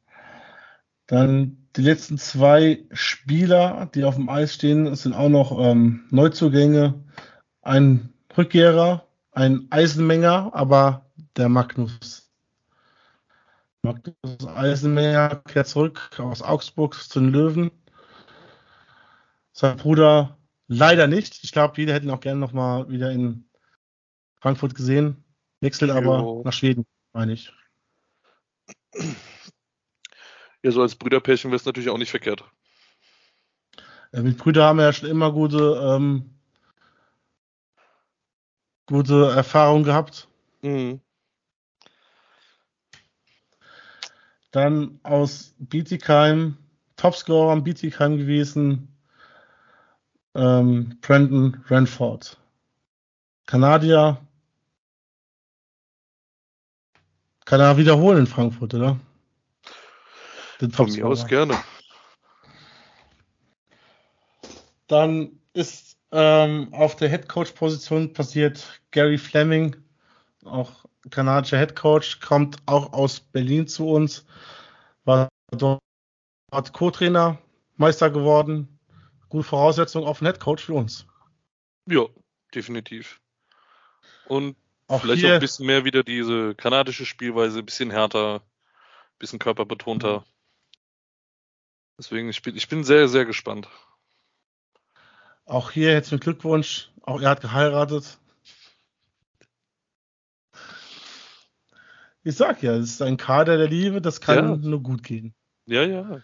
Dann 1.07 1.67
die 1.75 1.81
letzten 1.81 2.17
zwei 2.17 2.85
Spieler, 2.91 3.89
die 3.93 4.05
auf 4.05 4.15
dem 4.15 4.29
Eis 4.29 4.53
stehen, 4.53 4.95
sind 4.95 5.13
auch 5.13 5.29
noch 5.29 5.57
ähm, 5.59 6.05
Neuzugänge. 6.09 7.03
Ein 7.61 8.13
Rückkehrer, 8.37 9.07
ein 9.31 9.67
Eisenmenger, 9.69 10.51
aber 10.53 11.05
der 11.35 11.49
Magnus. 11.49 12.31
Magnus 13.81 14.47
Eisenmenger 14.47 15.41
kehrt 15.47 15.67
zurück 15.67 16.11
aus 16.17 16.41
Augsburg 16.41 16.95
zu 16.95 17.19
den 17.19 17.29
Löwen. 17.29 17.71
Sein 19.51 19.75
Bruder 19.75 20.37
leider 20.67 21.07
nicht. 21.07 21.43
Ich 21.43 21.51
glaube, 21.51 21.75
viele 21.75 21.93
hätten 21.93 22.09
auch 22.09 22.21
gerne 22.21 22.39
noch 22.39 22.53
mal 22.53 22.89
wieder 22.89 23.11
in 23.11 23.45
Frankfurt 24.41 24.75
gesehen. 24.75 25.23
Wechselt 25.61 25.91
aber 25.91 26.19
jo. 26.19 26.41
nach 26.43 26.53
Schweden, 26.53 26.85
meine 27.13 27.33
ich. 27.33 27.53
Ja, 30.63 30.71
so 30.71 30.81
als 30.81 30.95
Brüderpärchen 30.95 31.51
wäre 31.51 31.57
es 31.57 31.65
natürlich 31.65 31.89
auch 31.89 31.97
nicht 31.97 32.11
verkehrt. 32.11 32.43
Ja, 34.11 34.21
mit 34.21 34.37
Brüdern 34.37 34.63
haben 34.65 34.77
wir 34.77 34.85
ja 34.85 34.93
schon 34.93 35.09
immer 35.09 35.31
gute, 35.31 35.79
ähm, 35.81 36.35
gute 38.87 39.31
Erfahrungen 39.31 39.83
gehabt. 39.83 40.27
Mhm. 40.61 41.01
Dann 44.51 44.99
aus 45.03 45.55
Bietigheim, 45.59 46.57
Topscorer 46.97 47.53
am 47.53 47.63
Bietigheim 47.63 48.17
gewesen, 48.17 48.97
ähm, 50.35 50.97
Brandon 51.01 51.63
Ranford. 51.67 52.37
Kanadier. 53.45 54.17
Kann 57.51 57.59
er 57.59 57.75
wiederholen 57.75 58.19
in 58.19 58.27
Frankfurt, 58.27 58.73
oder? 58.75 58.97
Den 60.61 60.71
Von 60.71 60.89
mir 60.89 61.05
aus 61.05 61.27
gerne. 61.27 61.61
Dann 64.87 65.37
ist 65.51 65.97
ähm, 66.13 66.73
auf 66.73 66.95
der 66.95 67.09
Headcoach-Position 67.09 68.13
passiert 68.13 68.81
Gary 68.91 69.17
Fleming, 69.17 69.75
auch 70.45 70.85
kanadischer 71.09 71.57
Headcoach, 71.57 72.21
kommt 72.21 72.55
auch 72.67 72.93
aus 72.93 73.19
Berlin 73.19 73.67
zu 73.67 73.85
uns, 73.89 74.25
war 75.03 75.27
dort 75.51 75.81
Co-Trainer, 76.71 77.37
Meister 77.75 78.09
geworden. 78.09 78.79
Gute 79.27 79.43
Voraussetzung 79.43 80.05
auf 80.05 80.21
einen 80.21 80.27
Headcoach 80.27 80.61
für 80.61 80.75
uns. 80.75 81.05
Ja, 81.85 82.05
definitiv. 82.55 83.19
Und 84.29 84.55
auch 84.91 85.01
vielleicht 85.01 85.25
auch 85.25 85.29
ein 85.29 85.39
bisschen 85.39 85.65
mehr 85.65 85.85
wieder 85.85 86.03
diese 86.03 86.53
kanadische 86.53 87.05
Spielweise, 87.05 87.59
ein 87.59 87.65
bisschen 87.65 87.91
härter, 87.91 88.35
ein 88.35 89.19
bisschen 89.19 89.39
körperbetonter. 89.39 90.25
Deswegen, 91.97 92.29
ich 92.29 92.41
bin, 92.41 92.57
ich 92.57 92.67
bin 92.67 92.83
sehr, 92.83 93.07
sehr 93.07 93.25
gespannt. 93.25 93.69
Auch 95.45 95.71
hier 95.71 95.91
herzlichen 95.91 96.19
Glückwunsch. 96.19 96.91
Auch 97.03 97.21
er 97.21 97.29
hat 97.29 97.41
geheiratet. 97.41 98.19
Ich 102.23 102.35
sag 102.35 102.61
ja, 102.61 102.75
es 102.75 102.91
ist 102.91 103.01
ein 103.01 103.17
Kader 103.17 103.57
der 103.57 103.67
Liebe, 103.67 104.01
das 104.01 104.19
kann 104.19 104.61
ja. 104.61 104.69
nur 104.69 104.83
gut 104.83 105.03
gehen. 105.03 105.33
Ja, 105.65 105.83
ja. 105.83 106.21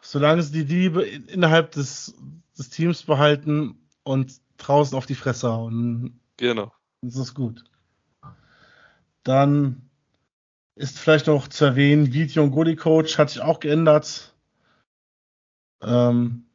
Solange 0.00 0.42
sie 0.42 0.64
die 0.64 0.74
Liebe 0.74 1.04
innerhalb 1.04 1.70
des, 1.70 2.14
des 2.58 2.68
Teams 2.68 3.04
behalten 3.04 3.88
und 4.02 4.40
draußen 4.56 4.96
auf 4.98 5.06
die 5.06 5.14
Fresse 5.14 5.52
hauen. 5.52 6.20
Genau. 6.36 6.72
Das 7.02 7.16
ist 7.16 7.34
gut. 7.34 7.64
Dann 9.22 9.90
ist 10.74 10.98
vielleicht 10.98 11.26
noch 11.26 11.48
zu 11.48 11.64
erwähnen, 11.64 12.12
Video 12.12 12.42
und 12.42 12.52
Goalie 12.52 12.76
Coach 12.76 13.18
hat 13.18 13.30
sich 13.30 13.40
auch 13.40 13.60
geändert. 13.60 14.34
Ähm, 15.82 16.46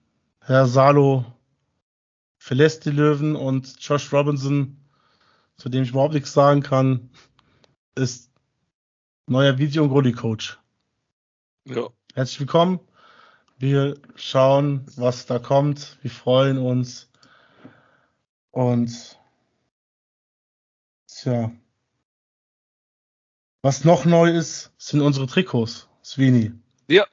Herr 0.42 0.68
Salo 0.68 1.26
verlässt 2.38 2.86
die 2.86 2.92
Löwen 2.92 3.36
und 3.36 3.76
Josh 3.80 4.14
Robinson, 4.14 4.78
zu 5.58 5.70
dem 5.70 5.84
ich 5.84 5.90
überhaupt 5.90 6.14
nichts 6.14 6.34
sagen 6.34 6.62
kann, 6.62 7.10
ist 7.96 8.32
neuer 9.28 9.58
Video- 9.58 9.84
und 9.84 9.90
Goalie-Coach. 9.90 10.60
Ja. 11.66 11.90
Herzlich 12.14 12.42
willkommen. 12.42 12.80
Wir 13.58 13.98
schauen, 14.16 14.86
was 14.96 15.26
da 15.26 15.40
kommt. 15.40 15.98
Wir 16.02 16.12
freuen 16.12 16.58
uns. 16.58 17.10
Und 18.52 19.18
tja. 21.26 21.52
Was 23.62 23.84
noch 23.84 24.06
neu 24.06 24.30
ist, 24.30 24.72
sind 24.78 25.02
unsere 25.02 25.28
Trikots, 25.28 25.90
Sweeney. 26.04 26.52
Ja, 26.88 27.06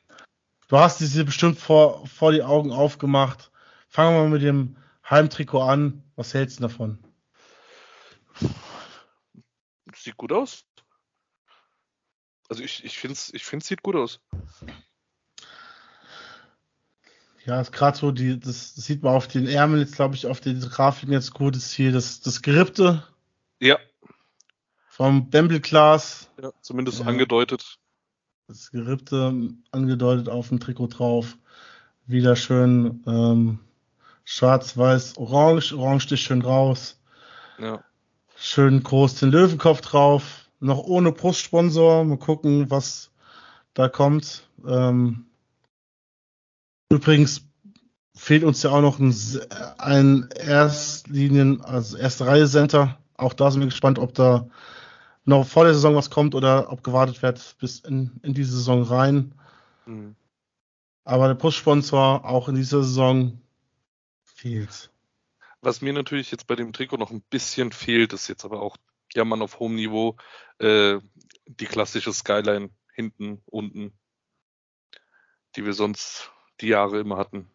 Du 0.73 0.79
hast 0.79 1.01
diese 1.01 1.27
bestimmt 1.27 1.59
vor, 1.59 2.07
vor 2.07 2.33
die 2.33 2.43
Augen 2.43 2.73
aufgemacht. 2.73 3.51
Fangen 3.91 4.15
wir 4.17 4.23
mal 4.23 4.31
mit 4.31 4.41
dem 4.41 4.79
Heimtrikot 5.05 5.61
an. 5.61 6.03
Was 6.17 6.33
hältst 6.33 6.61
du 6.61 6.63
davon? 6.63 6.99
Sieht 9.95 10.17
gut 10.17 10.33
aus. 10.33 10.65
Also 12.49 12.63
ich, 12.63 12.83
ich 12.85 12.97
finde 12.99 13.13
es 13.13 13.35
ich 13.35 13.45
find's 13.45 13.67
sieht 13.67 13.83
gut 13.83 13.97
aus. 13.97 14.19
Ja, 17.45 17.61
ist 17.61 17.73
gerade 17.73 17.99
so, 17.99 18.11
die, 18.11 18.41
das, 18.41 18.73
das, 18.73 18.87
sieht 18.87 19.03
man 19.03 19.15
auf 19.15 19.29
den 19.29 19.47
Ärmeln 19.47 19.83
jetzt, 19.83 19.97
glaube 19.97 20.15
ich, 20.15 20.27
auf 20.27 20.41
den 20.41 20.59
Grafiken 20.59 21.13
jetzt 21.13 21.35
gut, 21.35 21.55
ist 21.55 21.75
hier 21.75 21.93
das, 21.93 22.23
das 22.23 22.41
Gerippte. 22.41 23.07
Ja. 23.61 23.79
Vom 24.95 25.31
Bamble 25.31 25.61
Class. 25.61 26.29
Ja, 26.39 26.53
zumindest 26.61 27.01
ja. 27.01 27.07
angedeutet. 27.07 27.79
Das 28.47 28.71
Gerippte 28.71 29.55
angedeutet 29.71 30.29
auf 30.29 30.51
dem 30.51 30.61
Trikot 30.61 30.89
drauf. 30.89 31.39
Wieder 32.05 32.37
schön 32.37 33.03
ähm, 33.07 33.61
schwarz, 34.23 34.77
weiß, 34.77 35.17
orange. 35.17 35.73
Orange 35.73 36.03
sticht 36.03 36.25
schön 36.25 36.43
raus. 36.43 37.01
Ja. 37.59 37.83
Schön 38.37 38.83
groß 38.83 39.15
den 39.15 39.31
Löwenkopf 39.31 39.81
drauf. 39.81 40.51
Noch 40.61 40.81
ohne 40.81 41.11
Brustsponsor. 41.11 42.05
Mal 42.05 42.19
gucken, 42.19 42.71
was 42.71 43.13
da 43.73 43.89
kommt. 43.89 44.47
Ähm, 44.69 45.25
übrigens 46.91 47.47
fehlt 48.15 48.45
uns 48.45 48.63
ja 48.63 48.69
auch 48.73 48.83
noch 48.83 48.99
ein, 48.99 49.17
ein 49.79 50.29
Erstlinien, 50.37 51.63
also 51.63 51.97
erste 51.97 52.27
Reihe 52.27 52.47
Center. 52.47 52.99
Auch 53.17 53.33
da 53.33 53.51
sind 53.51 53.63
wir 53.63 53.69
gespannt, 53.69 53.99
ob 53.99 54.13
da 54.13 54.49
noch 55.25 55.47
vor 55.47 55.65
der 55.65 55.75
Saison 55.75 55.95
was 55.95 56.11
kommt 56.11 56.35
oder 56.35 56.71
ob 56.73 56.83
gewartet 56.83 57.23
wird 57.23 57.57
bis 57.59 57.81
in, 57.81 58.21
in 58.23 58.35
diese 58.35 58.57
Saison 58.57 58.83
rein. 58.83 59.35
Mhm. 59.87 60.17
Aber 61.05 61.29
der 61.29 61.35
Brustsponsor 61.35 62.25
auch 62.25 62.49
in 62.49 62.55
dieser 62.55 62.83
Saison 62.83 63.41
fehlt. 64.23 64.91
Was 65.61 65.81
mir 65.81 65.93
natürlich 65.93 66.31
jetzt 66.31 66.47
bei 66.47 66.57
dem 66.57 66.73
Trikot 66.73 66.97
noch 66.97 67.11
ein 67.11 67.23
bisschen 67.23 67.73
fehlt, 67.73 68.13
ist 68.13 68.29
jetzt 68.29 68.45
aber 68.45 68.61
auch 68.61 68.77
ja 69.15 69.25
man 69.25 69.43
auf 69.43 69.59
hohem 69.61 69.75
Niveau 69.75 70.17
äh, 70.59 70.99
die 71.47 71.67
klassische 71.67 72.13
Skyline 72.13 72.71
hinten, 72.95 73.43
unten, 73.47 73.93
die 75.57 75.65
wir 75.65 75.75
sonst 75.75 76.31
die 76.61 76.69
Jahre 76.69 77.01
immer 77.01 77.17
hatten. 77.17 77.51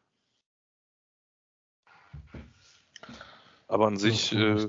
Aber 3.68 3.88
an 3.88 3.98
sich, 3.98 4.32
äh, 4.34 4.68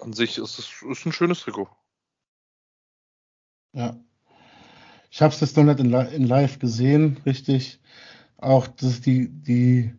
an 0.00 0.12
sich 0.12 0.38
ist 0.38 0.58
es 0.58 0.82
ist 0.82 1.06
ein 1.06 1.12
schönes 1.12 1.40
Trikot. 1.40 1.68
Ja. 3.72 3.96
Ich 5.10 5.22
habe 5.22 5.32
es 5.32 5.40
jetzt 5.40 5.56
noch 5.56 5.64
nicht 5.64 5.80
in, 5.80 5.92
in, 5.92 6.26
live 6.26 6.58
gesehen, 6.58 7.18
richtig. 7.24 7.80
Auch 8.36 8.66
dass 8.66 9.00
die, 9.00 9.28
die 9.28 9.94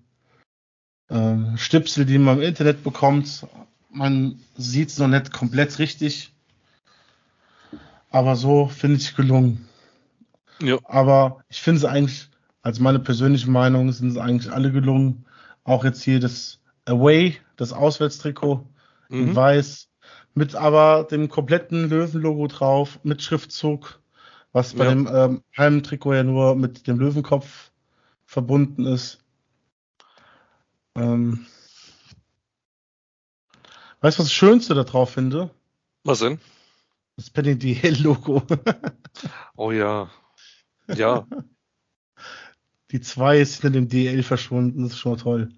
äh, 1.09 1.57
Stipsel, 1.57 2.05
die 2.05 2.17
man 2.17 2.37
im 2.37 2.43
Internet 2.43 2.83
bekommt, 2.83 3.45
man 3.89 4.39
sieht 4.55 4.89
es 4.89 4.99
noch 4.99 5.07
nicht 5.07 5.31
komplett 5.31 5.79
richtig. 5.79 6.33
Aber 8.11 8.35
so 8.35 8.67
finde 8.67 8.97
ich 8.97 9.15
gelungen. 9.15 9.67
Ja. 10.61 10.77
Aber 10.85 11.43
ich 11.49 11.61
finde 11.61 11.79
es 11.79 11.85
eigentlich, 11.85 12.29
als 12.61 12.79
meine 12.79 12.99
persönliche 12.99 13.49
Meinung, 13.49 13.91
sind 13.91 14.09
es 14.09 14.17
eigentlich 14.17 14.51
alle 14.51 14.71
gelungen. 14.71 15.25
Auch 15.63 15.83
jetzt 15.83 16.03
hier 16.03 16.19
das 16.19 16.59
Away, 16.85 17.37
das 17.55 17.73
Auswärtstrikot 17.73 18.65
mhm. 19.09 19.29
in 19.29 19.35
weiß, 19.35 19.88
mit 20.39 20.55
aber 20.55 21.03
dem 21.03 21.27
kompletten 21.27 21.89
Löwenlogo 21.89 22.47
drauf, 22.47 23.01
mit 23.03 23.21
Schriftzug, 23.21 23.99
was 24.53 24.73
bei 24.73 24.85
ja. 24.85 24.91
dem 24.91 25.09
ähm, 25.13 25.43
Heimtrikot 25.57 26.13
ja 26.13 26.23
nur 26.23 26.55
mit 26.55 26.87
dem 26.87 26.97
Löwenkopf 26.97 27.71
verbunden 28.25 28.85
ist. 28.85 29.19
Ähm, 30.95 31.45
weißt 33.99 34.17
du, 34.17 34.21
was 34.21 34.27
das 34.27 34.33
Schönste 34.33 34.75
da 34.75 34.85
drauf 34.85 35.09
finde? 35.09 35.49
Was 36.05 36.19
denn? 36.19 36.39
Das 37.17 37.29
Penny 37.29 37.59
DL-Logo. 37.59 38.41
oh 39.57 39.73
ja. 39.73 40.09
Ja. 40.87 41.27
Die 42.91 43.01
2 43.01 43.39
ist 43.39 43.55
hinter 43.55 43.71
dem 43.71 43.89
DL 43.89 44.23
verschwunden, 44.23 44.83
das 44.83 44.93
ist 44.93 44.99
schon 44.99 45.17
toll. 45.17 45.49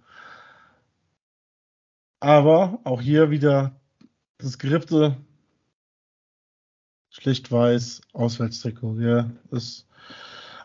Aber 2.19 2.79
auch 2.83 2.99
hier 2.99 3.29
wieder 3.29 3.79
Skripte 4.49 5.17
schlicht 7.09 7.51
weiß, 7.51 8.01
Auswärtstrikot. 8.13 8.99
Ja, 8.99 9.29
ist 9.51 9.87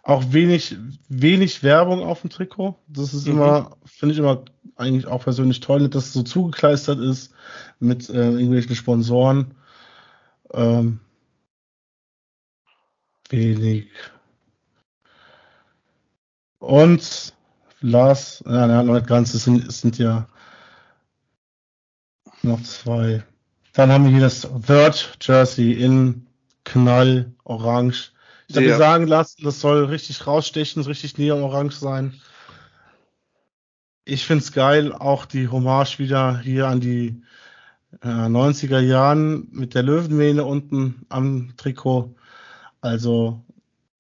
auch 0.03 0.33
wenig, 0.33 0.77
wenig 1.09 1.63
Werbung 1.63 2.03
auf 2.03 2.21
dem 2.21 2.31
Trikot. 2.31 2.77
Das 2.87 3.13
ist 3.13 3.27
mhm. 3.27 3.33
immer, 3.33 3.77
finde 3.85 4.13
ich 4.13 4.19
immer 4.19 4.45
eigentlich 4.77 5.07
auch 5.07 5.25
persönlich 5.25 5.61
toll, 5.61 5.89
dass 5.89 6.07
es 6.07 6.13
so 6.13 6.23
zugekleistert 6.23 7.01
ist 7.01 7.33
mit 7.81 8.09
äh, 8.09 8.31
irgendwelchen 8.31 8.77
Sponsoren. 8.77 9.55
Ähm, 10.53 11.01
wenig 13.29 13.89
und 16.67 17.33
Lars, 17.81 18.43
ja, 18.47 18.67
ja, 18.67 18.83
noch 18.83 18.95
nicht 18.95 19.07
ganz, 19.07 19.35
es 19.35 19.45
sind, 19.45 19.67
es 19.69 19.81
sind 19.81 19.99
ja 19.99 20.27
noch 22.43 22.63
zwei. 22.63 23.25
Dann 23.77 23.93
haben 23.93 24.05
wir 24.05 24.11
hier 24.11 24.23
das 24.23 24.49
Third 24.67 25.19
Jersey 25.21 25.73
in 25.73 26.27
Knall 26.65 27.31
Orange. 27.45 28.11
Ich 28.49 28.57
habe 28.57 28.65
ja. 28.65 28.73
mir 28.73 28.79
sagen 28.79 29.07
lassen, 29.07 29.45
das 29.45 29.61
soll 29.61 29.85
richtig 29.85 30.27
rausstechen, 30.27 30.83
richtig 30.85 31.19
neon-orange 31.19 31.77
sein. 31.77 32.15
Ich 34.07 34.25
finde 34.25 34.45
es 34.45 34.53
geil, 34.53 34.95
auch 34.95 35.27
die 35.27 35.49
Hommage 35.49 35.99
wieder 35.99 36.39
hier 36.39 36.69
an 36.69 36.81
die 36.81 37.21
äh, 38.01 38.09
90er 38.09 38.81
Jahren 38.81 39.47
mit 39.51 39.75
der 39.75 39.83
Löwenmähne 39.83 40.47
unten 40.47 41.05
am 41.11 41.53
Trikot. 41.59 42.15
Also 42.81 43.45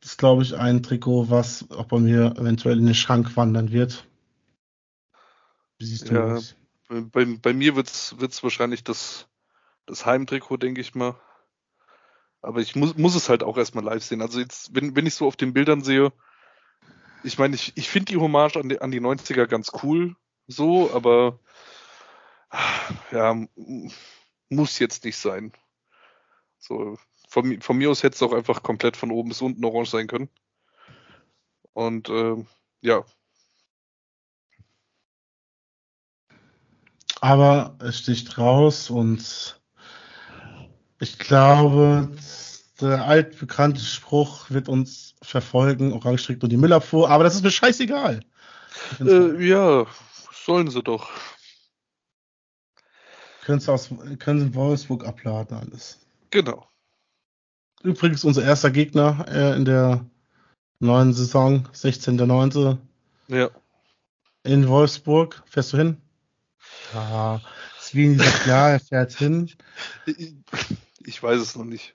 ist, 0.02 0.16
glaube 0.16 0.42
ich, 0.42 0.56
ein 0.56 0.82
Trikot, 0.82 1.28
was 1.28 1.70
auch 1.70 1.84
bei 1.84 1.98
mir 1.98 2.34
eventuell 2.38 2.78
in 2.78 2.86
den 2.86 2.94
Schrank 2.94 3.36
wandern 3.36 3.72
wird. 3.72 4.06
Wie 5.78 5.84
siehst 5.84 6.08
du 6.08 6.14
ja, 6.14 6.28
das? 6.28 6.54
Bei, 6.88 7.26
bei 7.26 7.52
mir 7.52 7.76
wird 7.76 7.88
es 7.88 8.42
wahrscheinlich 8.42 8.82
das, 8.82 9.28
das 9.86 10.06
Heimtrikot, 10.06 10.58
denke 10.58 10.80
ich 10.80 10.94
mal. 10.94 11.14
Aber 12.42 12.60
ich 12.60 12.76
muss, 12.76 12.96
muss 12.96 13.14
es 13.14 13.28
halt 13.28 13.42
auch 13.42 13.56
erstmal 13.56 13.84
live 13.84 14.04
sehen. 14.04 14.22
Also 14.22 14.38
jetzt, 14.40 14.74
wenn, 14.74 14.94
wenn 14.94 15.06
ich 15.06 15.14
so 15.14 15.26
auf 15.26 15.36
den 15.36 15.52
Bildern 15.52 15.82
sehe, 15.82 16.12
ich 17.24 17.38
meine, 17.38 17.54
ich, 17.54 17.76
ich 17.76 17.88
finde 17.88 18.12
die 18.12 18.18
Hommage 18.18 18.56
an 18.56 18.68
die, 18.68 18.80
an 18.80 18.90
die 18.90 19.00
90er 19.00 19.46
ganz 19.46 19.72
cool, 19.82 20.14
so, 20.46 20.92
aber 20.92 21.40
ja, 23.10 23.34
muss 24.48 24.78
jetzt 24.78 25.04
nicht 25.04 25.16
sein. 25.16 25.52
So, 26.58 26.98
von, 27.28 27.60
von 27.60 27.76
mir 27.76 27.90
aus 27.90 28.02
hätte 28.02 28.14
es 28.14 28.22
auch 28.22 28.32
einfach 28.32 28.62
komplett 28.62 28.96
von 28.96 29.10
oben 29.10 29.30
bis 29.30 29.42
unten 29.42 29.64
orange 29.64 29.90
sein 29.90 30.06
können. 30.06 30.28
Und 31.72 32.08
äh, 32.08 32.36
ja. 32.80 33.04
Aber 37.20 37.76
es 37.80 37.98
sticht 37.98 38.38
raus 38.38 38.90
und 38.90 39.55
ich 40.98 41.18
glaube, 41.18 42.10
der 42.80 43.04
altbekannte 43.04 43.80
Spruch 43.80 44.50
wird 44.50 44.68
uns 44.68 45.14
verfolgen, 45.22 45.92
Orange 45.92 46.24
trägt 46.24 46.42
nur 46.42 46.48
die 46.48 46.56
Müllabfuhr, 46.56 47.10
aber 47.10 47.24
das 47.24 47.34
ist 47.34 47.42
mir 47.42 47.50
scheißegal. 47.50 48.20
Äh, 49.00 49.46
ja, 49.46 49.86
sollen 50.32 50.70
sie 50.70 50.82
doch. 50.82 51.10
Können 53.44 53.60
sie, 53.60 53.72
aus, 53.72 53.90
können 54.18 54.40
sie 54.40 54.46
in 54.46 54.54
Wolfsburg 54.54 55.06
abladen 55.06 55.56
alles. 55.56 55.98
Genau. 56.30 56.68
Übrigens 57.82 58.24
unser 58.24 58.42
erster 58.42 58.70
Gegner 58.70 59.24
äh, 59.28 59.56
in 59.56 59.64
der 59.64 60.04
neuen 60.80 61.12
Saison, 61.12 61.68
16.9. 61.72 62.78
Ja. 63.28 63.50
In 64.42 64.68
Wolfsburg. 64.68 65.42
Fährst 65.46 65.72
du 65.72 65.76
hin? 65.76 66.00
Ja. 66.92 67.40
Sweeney 67.80 68.18
sagt 68.18 68.46
ja, 68.46 68.70
er 68.70 68.80
fährt 68.80 69.12
hin. 69.12 69.50
Ich, 71.06 71.22
weiß 71.22 71.40
es 71.40 71.54
noch 71.54 71.64
nicht. 71.64 71.94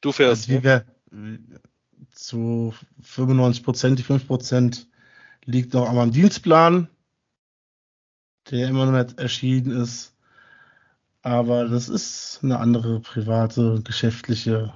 Du 0.00 0.12
fährst. 0.12 0.48
Also, 0.48 0.62
wir, 0.62 0.86
zu 2.10 2.74
95 3.02 3.62
Prozent, 3.62 3.98
die 3.98 4.02
5 4.02 4.26
Prozent 4.26 4.88
liegt 5.44 5.74
noch 5.74 5.88
am 5.88 6.10
Dienstplan, 6.10 6.88
der 8.50 8.68
immer 8.68 8.86
noch 8.86 9.04
nicht 9.04 9.18
erschienen 9.18 9.82
ist. 9.82 10.14
Aber 11.20 11.68
das 11.68 11.88
ist 11.88 12.40
eine 12.42 12.58
andere 12.58 13.00
private, 13.00 13.82
geschäftliche 13.84 14.72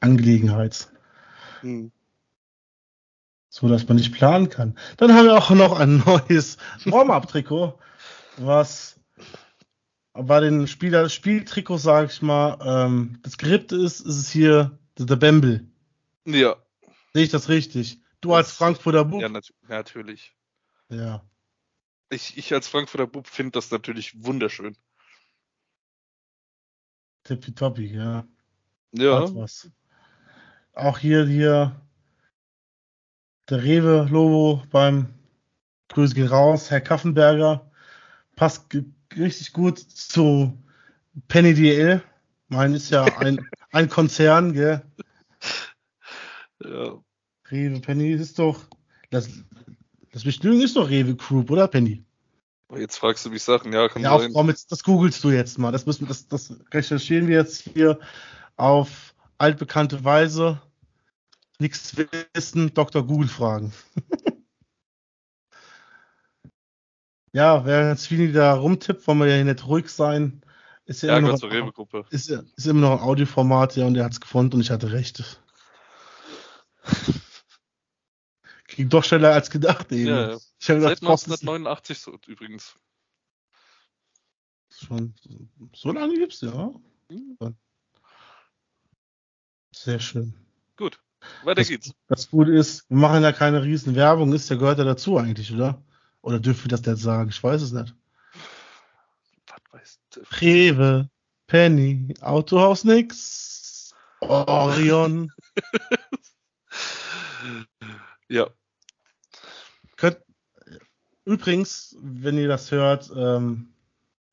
Angelegenheit. 0.00 0.88
Hm. 1.60 1.90
So 3.48 3.68
dass 3.68 3.86
man 3.88 3.96
nicht 3.96 4.12
planen 4.12 4.50
kann. 4.50 4.76
Dann 4.98 5.14
haben 5.14 5.26
wir 5.26 5.38
auch 5.38 5.50
noch 5.50 5.78
ein 5.78 5.98
neues 6.06 6.58
Warm-Up-Trikot, 6.84 7.78
was 8.36 9.00
bei 10.14 10.40
den 10.40 10.66
Spieler 10.66 11.08
Spieltrikot, 11.08 11.78
sag 11.78 12.10
ich 12.10 12.22
mal, 12.22 12.58
ähm, 12.64 13.18
das 13.22 13.34
Skript 13.34 13.72
ist, 13.72 14.00
ist 14.00 14.16
es 14.16 14.30
hier 14.30 14.78
der 14.98 15.16
Bembel. 15.16 15.68
Ja. 16.24 16.56
Sehe 17.12 17.24
ich 17.24 17.30
das 17.30 17.48
richtig? 17.48 18.00
Du 18.20 18.30
das, 18.30 18.38
als 18.38 18.52
Frankfurter 18.52 19.04
Bub? 19.04 19.20
Ja, 19.20 19.28
nat 19.28 19.52
natürlich. 19.68 20.34
Ja 20.88 21.22
ich, 22.14 22.36
ich 22.38 22.52
als 22.52 22.68
Frankfurter 22.68 23.06
Bub 23.06 23.26
finde 23.26 23.52
das 23.52 23.70
natürlich 23.70 24.24
wunderschön. 24.24 24.76
Tippitoppi, 27.24 27.86
ja. 27.94 28.26
Ja. 28.92 29.32
Auch 30.74 30.98
hier, 30.98 31.26
hier 31.26 31.80
der 33.48 33.62
Rewe-Logo 33.62 34.62
beim 34.70 35.14
Grüße 35.88 36.14
gehen 36.14 36.28
raus, 36.28 36.70
Herr 36.70 36.80
Kaffenberger. 36.80 37.70
Passt 38.36 38.68
richtig 39.16 39.52
gut 39.52 39.78
zu 39.78 40.56
Penny 41.28 41.54
DL. 41.54 42.02
Mein 42.48 42.74
ist 42.74 42.90
ja 42.90 43.04
ein, 43.18 43.46
ein 43.72 43.88
Konzern, 43.88 44.52
gell? 44.52 44.82
Ja. 46.62 46.98
Rewe, 47.50 47.80
Penny 47.80 48.12
ist 48.12 48.38
doch. 48.38 48.60
Das, 49.10 49.28
das 50.12 50.24
Bestimmt 50.24 50.62
ist 50.62 50.76
doch 50.76 50.88
Rewe 50.88 51.14
Group, 51.14 51.50
oder 51.50 51.68
Penny? 51.68 52.04
Jetzt 52.76 52.96
fragst 52.96 53.24
du 53.24 53.30
mich 53.30 53.42
Sachen, 53.42 53.72
ja, 53.72 53.88
kann 53.88 54.02
ja, 54.02 54.18
sein. 54.18 54.32
Komm, 54.32 54.48
jetzt, 54.48 54.72
das 54.72 54.82
googelst 54.82 55.22
du 55.22 55.30
jetzt 55.30 55.58
mal. 55.58 55.70
Das, 55.70 55.86
müssen, 55.86 56.08
das, 56.08 56.26
das 56.26 56.54
recherchieren 56.72 57.28
wir 57.28 57.36
jetzt 57.36 57.62
hier 57.62 57.98
auf 58.56 59.14
altbekannte 59.38 60.04
Weise. 60.04 60.60
Nichts 61.58 61.94
wissen, 62.34 62.74
Dr. 62.74 63.06
Google 63.06 63.28
fragen. 63.28 63.72
ja, 67.34 67.64
während 67.66 67.98
Sweeney 67.98 68.32
da 68.32 68.54
rumtippt, 68.54 69.06
wollen 69.08 69.18
wir 69.18 69.26
ja 69.26 69.42
nicht 69.42 69.66
ruhig 69.66 69.88
sein. 69.88 70.40
Ist 70.84 71.02
ja, 71.02 71.08
ja 71.08 71.18
immer, 71.18 71.32
noch, 71.32 71.42
ein, 71.42 72.04
ist, 72.10 72.30
ist 72.30 72.66
immer 72.66 72.80
noch 72.80 72.92
ein 72.92 73.00
Audioformat, 73.00 73.74
ja, 73.74 73.86
und 73.86 73.96
er 73.96 74.04
hat 74.04 74.12
es 74.12 74.20
gefunden 74.20 74.54
und 74.54 74.60
ich 74.60 74.70
hatte 74.70 74.92
recht. 74.92 75.40
Ging 78.68 78.88
doch 78.88 79.02
schneller 79.02 79.32
als 79.32 79.50
gedacht 79.50 79.90
eben. 79.90 80.10
Ja, 80.10 80.30
ja. 80.30 80.36
Ich 80.36 80.66
Seit 80.66 80.76
gedacht, 80.76 81.02
1989 81.02 81.98
so, 81.98 82.16
übrigens. 82.28 82.76
Schon 84.70 85.14
so 85.74 85.90
lange 85.90 86.14
gibt's 86.14 86.40
ja. 86.40 86.72
Mhm. 87.08 87.36
Sehr 89.74 89.98
schön. 89.98 90.34
Gut, 90.76 91.00
weiter 91.42 91.62
das, 91.62 91.68
geht's. 91.68 91.94
Das 92.06 92.30
Gute 92.30 92.52
ist, 92.52 92.88
wir 92.88 92.98
machen 92.98 93.24
ja 93.24 93.32
keine 93.32 93.64
riesen 93.64 93.96
Werbung, 93.96 94.32
ist 94.32 94.50
der 94.50 94.56
gehört 94.56 94.78
ja 94.78 94.84
dazu 94.84 95.18
eigentlich, 95.18 95.52
oder? 95.52 95.82
Oder 96.24 96.40
dürfen 96.40 96.64
wir 96.64 96.70
das 96.70 96.84
jetzt 96.86 97.02
sagen? 97.02 97.28
Ich 97.28 97.42
weiß 97.42 97.60
es 97.60 97.72
nicht. 97.72 97.94
Was 99.46 99.60
weißt 99.72 100.00
du? 100.12 100.22
Rewe, 100.40 101.10
Penny, 101.46 102.14
Autohaus 102.22 102.84
nix, 102.84 103.94
Orion. 104.20 105.30
ja. 108.28 108.48
Könnt, 109.96 110.16
übrigens, 111.26 111.94
wenn 112.00 112.38
ihr 112.38 112.48
das 112.48 112.70
hört, 112.70 113.12
ähm, 113.14 113.74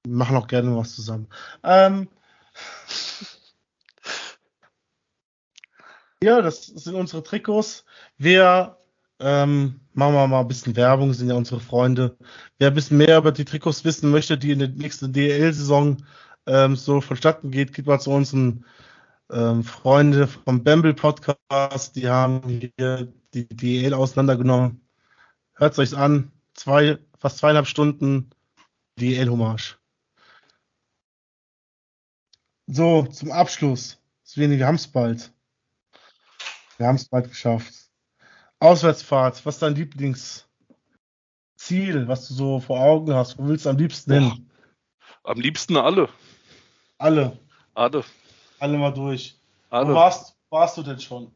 machen 0.08 0.38
auch 0.38 0.48
gerne 0.48 0.78
was 0.78 0.96
zusammen. 0.96 1.28
Ähm, 1.62 2.08
ja, 6.24 6.42
das 6.42 6.68
sind 6.68 6.96
unsere 6.96 7.22
Trikots. 7.22 7.84
Wir 8.18 8.81
ähm, 9.22 9.80
machen 9.94 10.14
wir 10.14 10.28
mal 10.28 10.42
ein 10.42 10.48
bisschen 10.48 10.76
Werbung, 10.76 11.14
sind 11.14 11.30
ja 11.30 11.36
unsere 11.36 11.60
Freunde. 11.60 12.18
Wer 12.58 12.70
ein 12.70 12.74
bisschen 12.74 12.98
mehr 12.98 13.18
über 13.18 13.32
die 13.32 13.46
Trikots 13.46 13.86
wissen 13.86 14.12
möchte, 14.12 14.38
die 14.38 14.52
in 14.52 14.60
der 14.60 14.70
nächsten 14.70 15.14
DL-Saison 15.14 15.98
ähm, 16.48 16.76
so 16.76 17.02
vonstatten 17.02 17.52
geht, 17.52 17.74
geht 17.74 17.86
mal 17.86 18.00
zu 18.00 18.12
unseren 18.12 18.66
ähm, 19.32 19.64
Freunde 19.64 20.28
vom 20.28 20.64
Bamble 20.64 20.94
Podcast. 20.94 21.96
Die 21.96 22.10
haben 22.10 22.42
hier 22.78 23.14
die 23.34 23.48
DL 23.48 23.94
auseinandergenommen. 23.94 24.82
Hört 25.54 25.74
es 25.74 25.80
euch 25.80 25.98
an. 25.98 26.32
Zwei, 26.54 26.98
fast 27.20 27.38
zweieinhalb 27.38 27.68
Stunden 27.68 28.32
DL-Hommage. 29.00 29.78
So, 32.68 33.04
zum 33.04 33.32
Abschluss. 33.32 34.00
Wir 34.34 34.66
haben 34.66 34.76
es 34.76 34.88
bald. 34.88 35.32
Wir 36.78 36.88
haben 36.88 36.96
es 36.96 37.06
bald 37.06 37.30
geschafft. 37.30 37.81
Auswärtsfahrt, 38.62 39.44
was 39.44 39.56
ist 39.56 39.62
dein 39.64 39.74
Lieblingsziel, 39.74 40.46
was 42.08 42.28
du 42.28 42.36
so 42.36 42.60
vor 42.60 42.80
Augen 42.80 43.12
hast? 43.12 43.40
Wo 43.40 43.48
willst 43.48 43.66
du 43.66 43.72
am 43.72 43.78
liebsten 43.78 44.14
hin? 44.14 44.52
Am 45.24 45.40
liebsten 45.40 45.78
alle. 45.78 46.10
Alle. 47.00 47.40
Alle. 47.74 48.06
Alle 48.60 48.78
mal 48.78 48.92
durch. 48.92 49.36
Alle. 49.72 49.90
Wo 49.90 49.96
warst, 49.96 50.38
warst 50.52 50.78
du 50.78 50.84
denn 50.84 51.00
schon? 51.00 51.32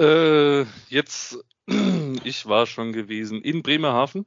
Äh, 0.00 0.62
jetzt, 0.88 1.44
ich 1.66 2.46
war 2.46 2.66
schon 2.66 2.94
gewesen 2.94 3.42
in 3.42 3.62
Bremerhaven. 3.62 4.24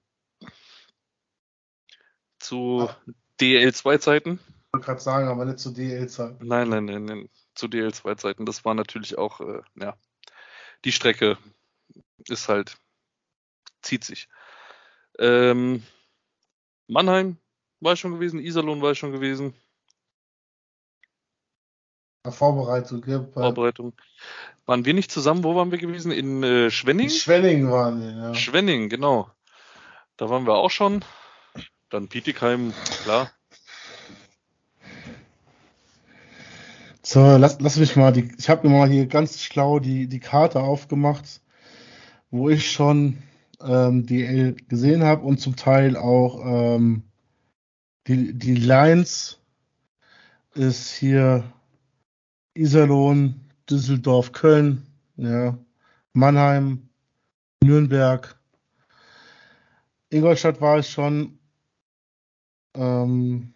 Zu 2.38 2.88
ah. 2.88 2.95
DL2-Zeiten. 3.41 4.39
Ich 4.43 4.74
wollte 4.74 4.86
gerade 4.86 5.01
sagen, 5.01 5.28
aber 5.28 5.45
nicht 5.45 5.58
zu 5.58 5.70
DL2. 5.70 6.36
Nein, 6.39 6.70
nein, 6.70 6.86
nein, 6.86 7.05
nein. 7.05 7.30
Zu 7.55 7.66
DL2-Zeiten. 7.66 8.45
Das 8.45 8.64
war 8.64 8.76
natürlich 8.76 9.18
auch, 9.18 9.41
äh, 9.41 9.62
ja, 9.74 9.97
die 10.86 10.92
Strecke 10.92 11.38
ist 12.28 12.50
halt, 12.50 12.78
zieht 13.82 14.04
sich. 14.04 14.28
Ähm, 15.20 15.84
Mannheim 16.88 17.38
war 17.80 17.94
ich 17.94 18.00
schon 18.00 18.14
gewesen, 18.14 18.40
Iserlohn 18.40 18.82
war 18.82 18.92
ich 18.92 19.00
schon 19.00 19.12
gewesen. 19.12 19.54
Vorbereitung, 22.30 23.04
ja. 23.08 23.26
Vorbereitung. 23.34 23.94
Waren 24.66 24.86
wir 24.86 24.94
nicht 24.94 25.12
zusammen? 25.12 25.44
Wo 25.44 25.56
waren 25.56 25.72
wir 25.72 25.78
gewesen? 25.78 26.12
In 26.12 26.44
äh, 26.44 26.70
Schwenning? 26.70 27.06
In 27.06 27.12
Schwenning 27.12 27.72
waren 27.72 28.02
wir, 28.02 28.12
ja. 28.12 28.34
Schwenning, 28.34 28.90
genau. 28.90 29.32
Da 30.18 30.30
waren 30.30 30.46
wir 30.46 30.56
auch 30.56 30.72
schon. 30.72 31.06
Dann 31.90 32.08
Bietigheim, 32.10 32.74
klar. 33.04 33.32
So, 37.10 37.38
lass, 37.38 37.58
lass 37.62 37.78
mich 37.78 37.95
mal, 37.95 38.12
die, 38.12 38.30
ich 38.38 38.49
habe 38.49 38.68
mir 38.68 38.78
mal 38.78 38.89
hier 38.89 39.08
ganz 39.08 39.41
schlau 39.41 39.80
die, 39.80 40.08
die 40.08 40.20
Karte 40.20 40.60
aufgemacht, 40.60 41.39
wo 42.32 42.49
ich 42.49 42.70
schon 42.70 43.20
ähm, 43.62 44.05
DL 44.05 44.58
gesehen 44.68 45.05
habe 45.05 45.24
und 45.24 45.39
zum 45.39 45.55
Teil 45.55 45.95
auch 45.95 46.43
ähm, 46.76 47.03
die, 48.08 48.34
die 48.34 48.55
Lines 48.55 49.39
ist 50.53 50.91
hier 50.91 51.45
Iserlohn, 52.55 53.39
Düsseldorf, 53.70 54.34
Köln, 54.34 54.86
ja, 55.16 55.58
Mannheim, 56.12 56.89
Nürnberg. 57.64 58.38
Ingolstadt 60.10 60.60
war 60.60 60.80
ich 60.80 60.89
schon. 60.89 61.39
Ähm, 62.76 63.53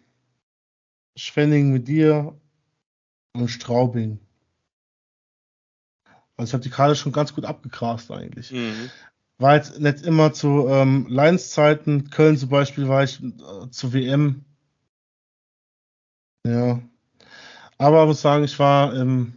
Schwenning 1.14 1.70
mit 1.70 1.86
dir 1.86 2.34
Straubing. 3.46 4.20
Also 6.36 6.50
ich 6.50 6.54
habe 6.54 6.62
die 6.62 6.70
Karte 6.70 6.96
schon 6.96 7.12
ganz 7.12 7.34
gut 7.34 7.44
abgegrast 7.44 8.10
eigentlich. 8.10 8.50
Mhm. 8.50 8.90
War 9.38 9.56
jetzt 9.56 9.80
nicht 9.80 10.02
immer 10.02 10.32
zu 10.32 10.68
ähm, 10.68 11.06
Lions-Zeiten. 11.08 12.10
Köln 12.10 12.36
zum 12.36 12.48
Beispiel 12.48 12.88
war 12.88 13.02
ich 13.04 13.22
äh, 13.22 13.70
zu 13.70 13.92
WM. 13.92 14.44
Ja. 16.46 16.80
Aber 17.78 18.06
muss 18.06 18.20
sagen, 18.20 18.44
ich 18.44 18.58
war 18.58 18.94
im 18.94 19.36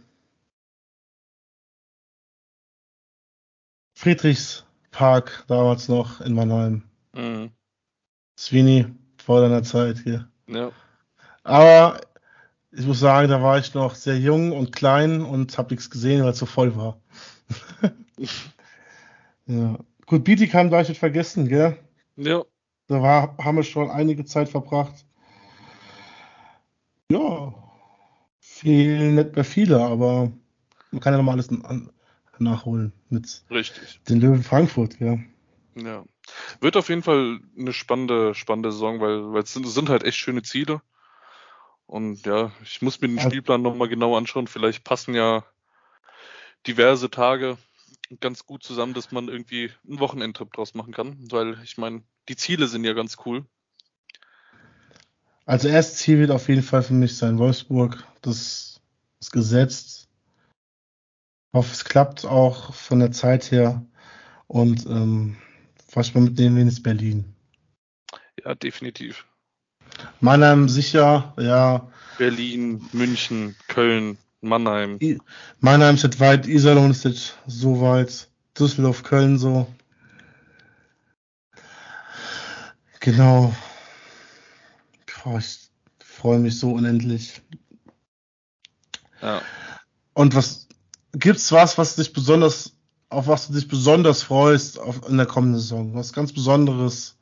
Friedrichspark 3.96 5.44
damals 5.48 5.88
noch 5.88 6.20
in 6.20 6.34
Mannheim. 6.34 6.82
Mhm. 7.12 7.50
Sweeney 8.38 8.86
vor 9.16 9.40
deiner 9.40 9.62
Zeit 9.62 9.98
hier. 9.98 10.28
Ja. 10.46 10.70
Aber 11.42 12.00
ich 12.78 12.86
muss 12.86 13.00
sagen, 13.00 13.28
da 13.28 13.42
war 13.42 13.58
ich 13.58 13.72
noch 13.72 13.94
sehr 13.94 14.18
jung 14.18 14.52
und 14.52 14.70
klein 14.70 15.22
und 15.22 15.56
habe 15.56 15.72
nichts 15.72 15.88
gesehen, 15.88 16.22
weil 16.22 16.32
es 16.32 16.38
so 16.38 16.46
voll 16.46 16.76
war. 16.76 17.00
ja. 19.46 19.78
Gut, 20.04 20.24
Bietigheim 20.24 20.70
darf 20.70 20.82
ich 20.82 20.90
nicht 20.90 20.98
vergessen, 20.98 21.48
gell? 21.48 21.78
Ja. 22.16 22.44
Da 22.88 23.02
war, 23.02 23.36
haben 23.38 23.56
wir 23.56 23.62
schon 23.62 23.90
einige 23.90 24.26
Zeit 24.26 24.48
verbracht. 24.50 25.06
Ja, 27.10 27.54
fehlen 28.40 29.14
nicht 29.14 29.34
mehr 29.34 29.44
viele, 29.44 29.80
aber 29.80 30.30
man 30.90 31.00
kann 31.00 31.14
ja 31.14 31.18
nochmal 31.18 31.34
alles 31.34 31.48
nachholen 32.38 32.92
mit 33.08 33.42
Richtig. 33.50 34.00
den 34.08 34.20
Löwen 34.20 34.42
Frankfurt, 34.42 35.00
ja. 35.00 35.18
Ja. 35.76 36.04
Wird 36.60 36.76
auf 36.76 36.88
jeden 36.90 37.02
Fall 37.02 37.40
eine 37.58 37.72
spannende, 37.72 38.34
spannende 38.34 38.70
Saison, 38.70 39.00
weil, 39.00 39.32
weil 39.32 39.42
es 39.42 39.52
sind, 39.52 39.66
sind 39.66 39.88
halt 39.88 40.04
echt 40.04 40.18
schöne 40.18 40.42
Ziele. 40.42 40.82
Und 41.86 42.26
ja, 42.26 42.52
ich 42.62 42.82
muss 42.82 43.00
mir 43.00 43.08
den 43.08 43.20
Spielplan 43.20 43.62
nochmal 43.62 43.88
genau 43.88 44.16
anschauen. 44.16 44.48
Vielleicht 44.48 44.84
passen 44.84 45.14
ja 45.14 45.44
diverse 46.66 47.10
Tage 47.10 47.58
ganz 48.20 48.44
gut 48.44 48.62
zusammen, 48.62 48.94
dass 48.94 49.12
man 49.12 49.28
irgendwie 49.28 49.70
einen 49.86 50.00
Wochenendtrip 50.00 50.52
draus 50.52 50.74
machen 50.74 50.92
kann. 50.92 51.16
Weil 51.30 51.60
ich 51.62 51.78
meine, 51.78 52.02
die 52.28 52.36
Ziele 52.36 52.66
sind 52.66 52.84
ja 52.84 52.92
ganz 52.92 53.16
cool. 53.24 53.44
Also 55.44 55.68
erstes 55.68 55.98
Ziel 55.98 56.18
wird 56.18 56.32
auf 56.32 56.48
jeden 56.48 56.62
Fall 56.62 56.82
für 56.82 56.94
mich 56.94 57.16
sein 57.16 57.38
Wolfsburg. 57.38 58.04
Das 58.20 58.80
ist 59.20 59.30
gesetzt. 59.30 60.08
Ich 61.52 61.58
hoffe, 61.58 61.72
es 61.72 61.84
klappt 61.84 62.24
auch 62.24 62.74
von 62.74 62.98
der 62.98 63.12
Zeit 63.12 63.52
her. 63.52 63.86
Und 64.48 64.86
ähm, 64.86 65.36
was 65.92 66.14
man 66.14 66.24
mitnehmen 66.24 66.66
ist 66.66 66.82
Berlin. 66.82 67.32
Ja, 68.44 68.54
definitiv. 68.54 69.24
Mannheim 70.20 70.68
sicher, 70.68 71.34
ja. 71.38 71.88
Berlin, 72.18 72.88
München, 72.92 73.56
Köln, 73.68 74.18
Mannheim. 74.40 74.98
I 75.00 75.18
Mannheim 75.60 75.96
ist 75.96 76.20
weit, 76.20 76.46
Iserlohn 76.46 76.90
ist 76.90 77.34
so 77.46 77.80
weit. 77.80 78.28
Düsseldorf, 78.58 79.02
Köln 79.02 79.38
so. 79.38 79.66
Genau. 83.00 83.54
Boah, 85.24 85.38
ich 85.38 85.70
freue 85.98 86.38
mich 86.38 86.58
so 86.58 86.72
unendlich. 86.72 87.42
Ja. 89.20 89.42
Und 90.14 90.34
was 90.34 90.68
gibt's 91.12 91.52
was, 91.52 91.78
was 91.78 91.96
dich 91.96 92.12
besonders, 92.12 92.72
auf 93.08 93.26
was 93.26 93.48
du 93.48 93.54
dich 93.54 93.68
besonders 93.68 94.22
freust 94.22 94.78
auf, 94.78 95.08
in 95.08 95.16
der 95.16 95.26
kommenden 95.26 95.60
Saison? 95.60 95.94
Was 95.94 96.12
ganz 96.12 96.32
Besonderes? 96.32 97.15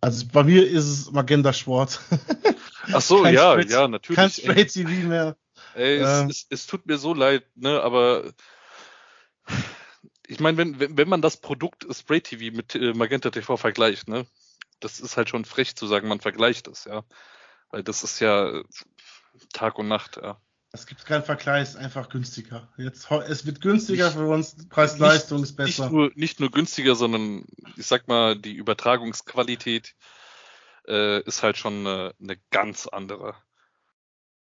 Also 0.00 0.26
bei 0.32 0.42
mir 0.42 0.66
ist 0.66 0.84
es 0.84 1.10
Magenta 1.12 1.52
Sport. 1.52 2.00
Ach 2.92 3.00
so, 3.00 3.22
Kein 3.22 3.34
ja, 3.34 3.52
Spray- 3.52 3.70
ja, 3.70 3.88
natürlich. 3.88 4.16
Kein 4.16 4.30
Spray 4.30 4.66
TV 4.66 5.06
mehr. 5.06 5.36
Ey, 5.74 5.98
es, 5.98 6.20
Ähm. 6.20 6.30
es, 6.30 6.46
es 6.48 6.66
tut 6.66 6.86
mir 6.86 6.98
so 6.98 7.14
leid, 7.14 7.44
ne, 7.54 7.82
aber 7.82 8.32
ich 10.26 10.40
meine, 10.40 10.56
wenn, 10.56 10.96
wenn, 10.96 11.08
man 11.08 11.22
das 11.22 11.36
Produkt 11.36 11.86
Spray 11.94 12.20
TV 12.20 12.54
mit 12.56 12.74
äh, 12.74 12.94
Magenta 12.94 13.30
TV 13.30 13.56
vergleicht, 13.56 14.08
ne, 14.08 14.26
das 14.80 15.00
ist 15.00 15.16
halt 15.16 15.28
schon 15.28 15.44
frech 15.44 15.76
zu 15.76 15.86
sagen, 15.86 16.08
man 16.08 16.20
vergleicht 16.20 16.68
es, 16.68 16.84
ja. 16.84 17.04
Weil 17.70 17.82
das 17.82 18.04
ist 18.04 18.20
ja 18.20 18.62
Tag 19.52 19.78
und 19.78 19.88
Nacht, 19.88 20.16
ja. 20.16 20.40
Es 20.80 20.86
gibt 20.86 21.06
keinen 21.06 21.22
Vergleich, 21.24 21.62
es 21.62 21.68
ist 21.70 21.76
einfach 21.76 22.08
günstiger. 22.10 22.68
Jetzt, 22.76 23.10
es 23.10 23.46
wird 23.46 23.60
günstiger 23.62 24.10
für 24.10 24.26
uns, 24.26 24.68
Preis-Leistung 24.68 25.42
ist 25.42 25.56
besser. 25.56 25.84
Nicht 25.84 25.92
nur, 25.92 26.10
nicht 26.14 26.40
nur 26.40 26.50
günstiger, 26.50 26.94
sondern 26.94 27.46
ich 27.76 27.86
sag 27.86 28.08
mal, 28.08 28.36
die 28.36 28.52
Übertragungsqualität 28.52 29.94
äh, 30.86 31.22
ist 31.22 31.42
halt 31.42 31.56
schon 31.56 31.86
eine, 31.86 32.14
eine 32.20 32.36
ganz 32.50 32.86
andere. 32.86 33.34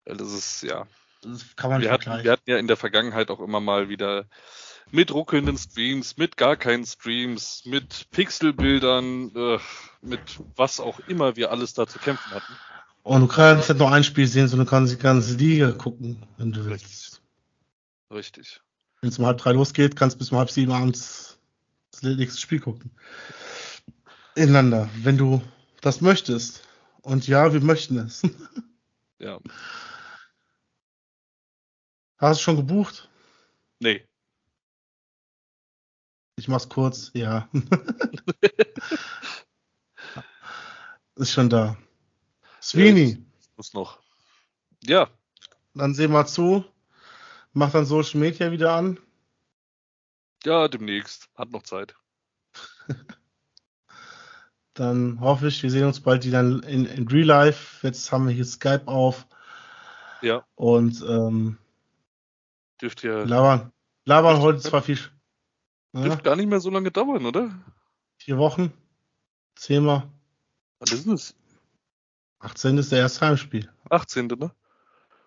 Das 0.05 0.33
ist, 0.33 0.63
ja, 0.63 0.87
Das 1.23 1.55
kann 1.55 1.71
man 1.71 1.79
nicht 1.81 1.87
wir 1.89 1.93
hatten, 1.93 2.03
vergleichen. 2.03 2.25
wir 2.25 2.33
hatten 2.33 2.51
ja 2.51 2.59
in 2.59 2.67
der 2.67 2.77
Vergangenheit 2.77 3.31
auch 3.31 3.41
immer 3.41 3.61
mal 3.61 3.89
wieder 3.89 4.27
mit 4.91 5.13
ruckelnden 5.13 5.57
Streams, 5.57 6.17
mit 6.17 6.37
gar 6.37 6.57
keinen 6.57 6.85
Streams, 6.85 7.65
mit 7.65 8.11
Pixelbildern, 8.11 9.33
äh, 9.37 9.59
mit 10.01 10.21
was 10.57 10.81
auch 10.81 10.99
immer 11.01 11.37
wir 11.37 11.51
alles 11.53 11.75
da 11.75 11.87
zu 11.87 11.99
kämpfen 11.99 12.33
hatten. 12.33 12.57
Und 13.03 13.21
du 13.23 13.29
kannst 13.29 13.69
nicht 13.69 13.79
nur 13.79 13.91
ein 13.91 14.05
Spiel 14.05 14.27
sehen, 14.27 14.49
sondern 14.49 14.67
du 14.67 14.71
kannst 14.71 14.93
die 14.93 14.99
ganze 14.99 15.37
Liga 15.37 15.73
gucken, 15.73 16.23
wenn 16.37 16.53
du 16.53 16.65
willst. 16.67 17.23
Richtig. 18.13 18.61
Wenn 19.01 19.11
es 19.11 19.19
um 19.19 19.27
halb 19.27 19.39
drei 19.39 19.53
losgeht, 19.53 19.97
kannst 19.97 20.17
du 20.17 20.19
bis 20.19 20.31
um 20.31 20.39
halb 20.39 20.51
sieben 20.51 20.73
abends 20.73 21.39
das 21.91 22.03
nächste 22.03 22.41
Spiel 22.41 22.61
gucken. 22.61 22.91
Ineinander, 24.35 24.91
wenn 25.03 25.17
du 25.17 25.43
das 25.81 26.01
möchtest. 26.01 26.63
Und 27.03 27.27
ja, 27.27 27.53
wir 27.53 27.61
möchten 27.61 27.99
es. 27.99 28.23
Ja. 29.21 29.41
Hast 32.19 32.39
du 32.39 32.45
schon 32.45 32.55
gebucht? 32.57 33.11
Nee. 33.81 34.07
Ich 36.37 36.47
mach's 36.47 36.69
kurz, 36.69 37.11
ja. 37.15 37.49
Ist 41.17 41.33
schon 41.33 41.51
da. 41.51 41.77
Sweeney, 42.69 43.25
Muss 43.57 43.73
noch. 43.73 43.99
Ja, 44.85 45.09
dann 45.73 45.95
seh 45.95 46.07
mal 46.07 46.27
zu. 46.27 46.67
Mach 47.55 47.73
dann 47.73 47.87
Social 47.87 48.21
Media 48.21 48.53
wieder 48.53 48.75
an. 48.75 48.99
ja, 50.45 50.69
demnächst. 50.69 51.31
Hat 51.35 51.51
noch 51.51 51.63
Zeit. 51.63 51.95
Dann 54.75 55.19
hoffe 55.21 55.49
ich, 55.49 55.63
wir 55.63 55.71
sehen 55.71 55.87
uns 55.87 55.99
bald 56.01 56.25
wieder 56.25 56.41
in, 56.41 56.85
in, 56.85 57.09
Real 57.09 57.27
Life. 57.27 57.85
Jetzt 57.87 58.13
haben 58.13 58.29
wir 58.29 58.35
hier 58.35 58.45
Skype 58.45 58.87
auf 58.87 59.27
Ja, 60.21 60.47
und 60.55 61.03
ähm, 61.09 61.59
dürft 62.81 63.03
ihr, 63.03 63.25
labern. 63.25 63.73
Labern 64.05 64.41
heute 64.41 64.61
zwar 64.61 64.83
viel. 64.83 64.99
Ja, 65.95 66.03
dürft 66.03 66.23
gar 66.23 66.37
nicht 66.37 66.49
mehr 66.49 66.61
so 66.61 66.71
lange 66.71 66.93
dauern, 66.93 67.25
oder? 67.25 67.51
vier 68.19 68.39
Wochen. 68.39 68.73
Zehnmal. 69.57 70.09
Was 70.79 70.93
ist 70.93 71.07
denn 71.07 71.13
das? 71.13 71.35
18 72.41 72.79
ist 72.79 72.93
der 72.93 73.01
erste 73.01 73.27
Heimspiel. 73.27 73.71
18. 73.91 74.27
ne? 74.27 74.51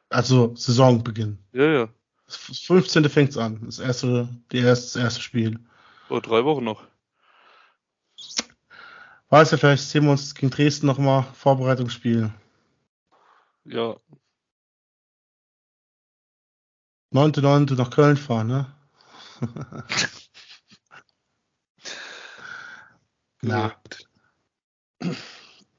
Also 0.10 0.56
Saisonbeginn. 0.56 1.38
Ja, 1.54 1.66
ja. 1.66 1.90
Das 2.26 2.38
15. 2.38 3.10
fängt's 3.10 3.38
an. 3.38 3.62
Das 3.66 3.80
erste, 3.80 4.30
die 4.52 4.60
erste, 4.60 5.00
das 5.00 5.04
erste 5.04 5.22
Spiel. 5.22 5.60
Oh, 6.10 6.20
drei 6.20 6.44
Wochen 6.46 6.64
noch. 6.64 6.84
Weiß 9.30 9.52
ja, 9.52 9.58
vielleicht 9.58 9.84
sehen 9.84 10.06
wir 10.06 10.12
uns 10.12 10.36
gegen 10.36 10.50
Dresden 10.50 10.88
nochmal. 10.88 11.26
Vorbereitungsspiel. 11.34 12.34
Ja, 13.66 13.96
9.9. 17.14 17.76
nach 17.76 17.90
Köln 17.90 18.16
fahren, 18.16 18.48
ne? 18.48 18.74
Na, 23.42 23.76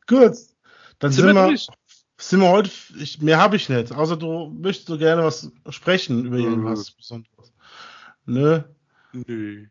gut. 0.06 0.51
Dann 1.02 1.10
Sind 1.10 1.24
sind, 1.24 1.34
wir 1.34 1.42
wir, 1.42 1.48
durch? 1.48 1.66
sind 2.16 2.40
wir 2.40 2.48
heute, 2.48 2.70
ich, 2.96 3.20
mehr 3.20 3.38
habe 3.38 3.56
ich 3.56 3.68
nicht. 3.68 3.90
Außer 3.90 4.16
du 4.16 4.50
möchtest 4.56 4.88
du 4.88 4.96
gerne 4.98 5.24
was 5.24 5.50
sprechen 5.70 6.24
über 6.26 6.36
Nö. 6.36 6.44
irgendwas 6.44 6.92
Besonderes. 6.92 7.52
Nö. 8.24 8.62
Nö. 9.12 9.66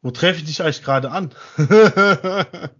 Wo 0.00 0.10
treffe 0.12 0.38
ich 0.38 0.46
dich 0.46 0.62
eigentlich 0.62 0.82
gerade 0.82 1.10
an? 1.10 1.34
das 1.58 2.70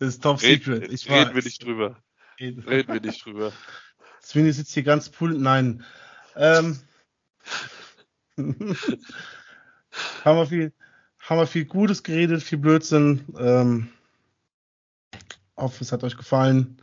ist 0.00 0.24
top 0.24 0.42
Red, 0.42 0.64
secret. 0.64 0.92
Ich 0.92 1.08
reden 1.08 1.36
wir 1.36 1.44
nicht 1.44 1.64
drüber. 1.64 1.96
Reden. 2.40 2.64
Reden 2.64 2.94
wir 2.94 3.00
nicht 3.00 3.24
drüber. 3.24 3.52
Sweeney 4.20 4.50
sitzt 4.50 4.74
hier 4.74 4.82
ganz 4.82 5.12
cool. 5.20 5.38
Nein. 5.38 5.84
Ähm, 6.34 6.80
haben 8.36 8.66
wir 10.24 10.46
viel, 10.46 10.72
haben 11.20 11.38
wir 11.38 11.46
viel 11.46 11.66
Gutes 11.66 12.02
geredet, 12.02 12.42
viel 12.42 12.58
Blödsinn. 12.58 13.24
Ähm, 13.38 13.92
hoffe, 15.60 15.82
es 15.82 15.92
hat 15.92 16.04
euch 16.04 16.16
gefallen. 16.16 16.78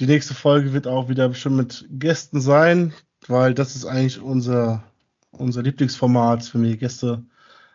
Die 0.00 0.06
nächste 0.06 0.34
Folge 0.34 0.72
wird 0.72 0.86
auch 0.86 1.08
wieder 1.08 1.28
bestimmt 1.28 1.56
mit 1.56 1.86
Gästen 1.90 2.40
sein, 2.40 2.92
weil 3.26 3.54
das 3.54 3.74
ist 3.74 3.84
eigentlich 3.84 4.20
unser, 4.20 4.84
unser 5.32 5.62
Lieblingsformat, 5.62 6.54
wenn 6.54 6.62
wir 6.62 6.76
Gäste 6.76 7.24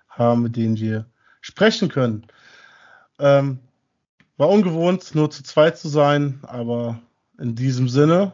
haben, 0.09 0.43
mit 0.43 0.55
denen 0.55 0.78
wir 0.78 1.05
sprechen 1.41 1.89
können. 1.89 2.26
Ähm, 3.20 3.59
war 4.38 4.49
ungewohnt, 4.49 5.14
nur 5.16 5.30
zu 5.30 5.43
zweit 5.43 5.78
zu 5.78 5.89
sein, 5.89 6.39
aber 6.43 6.99
in 7.38 7.55
diesem 7.55 7.89
Sinne, 7.89 8.34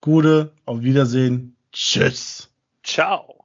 Gute, 0.00 0.52
auf 0.64 0.80
Wiedersehen, 0.80 1.56
tschüss. 1.72 2.48
Ciao. 2.82 3.39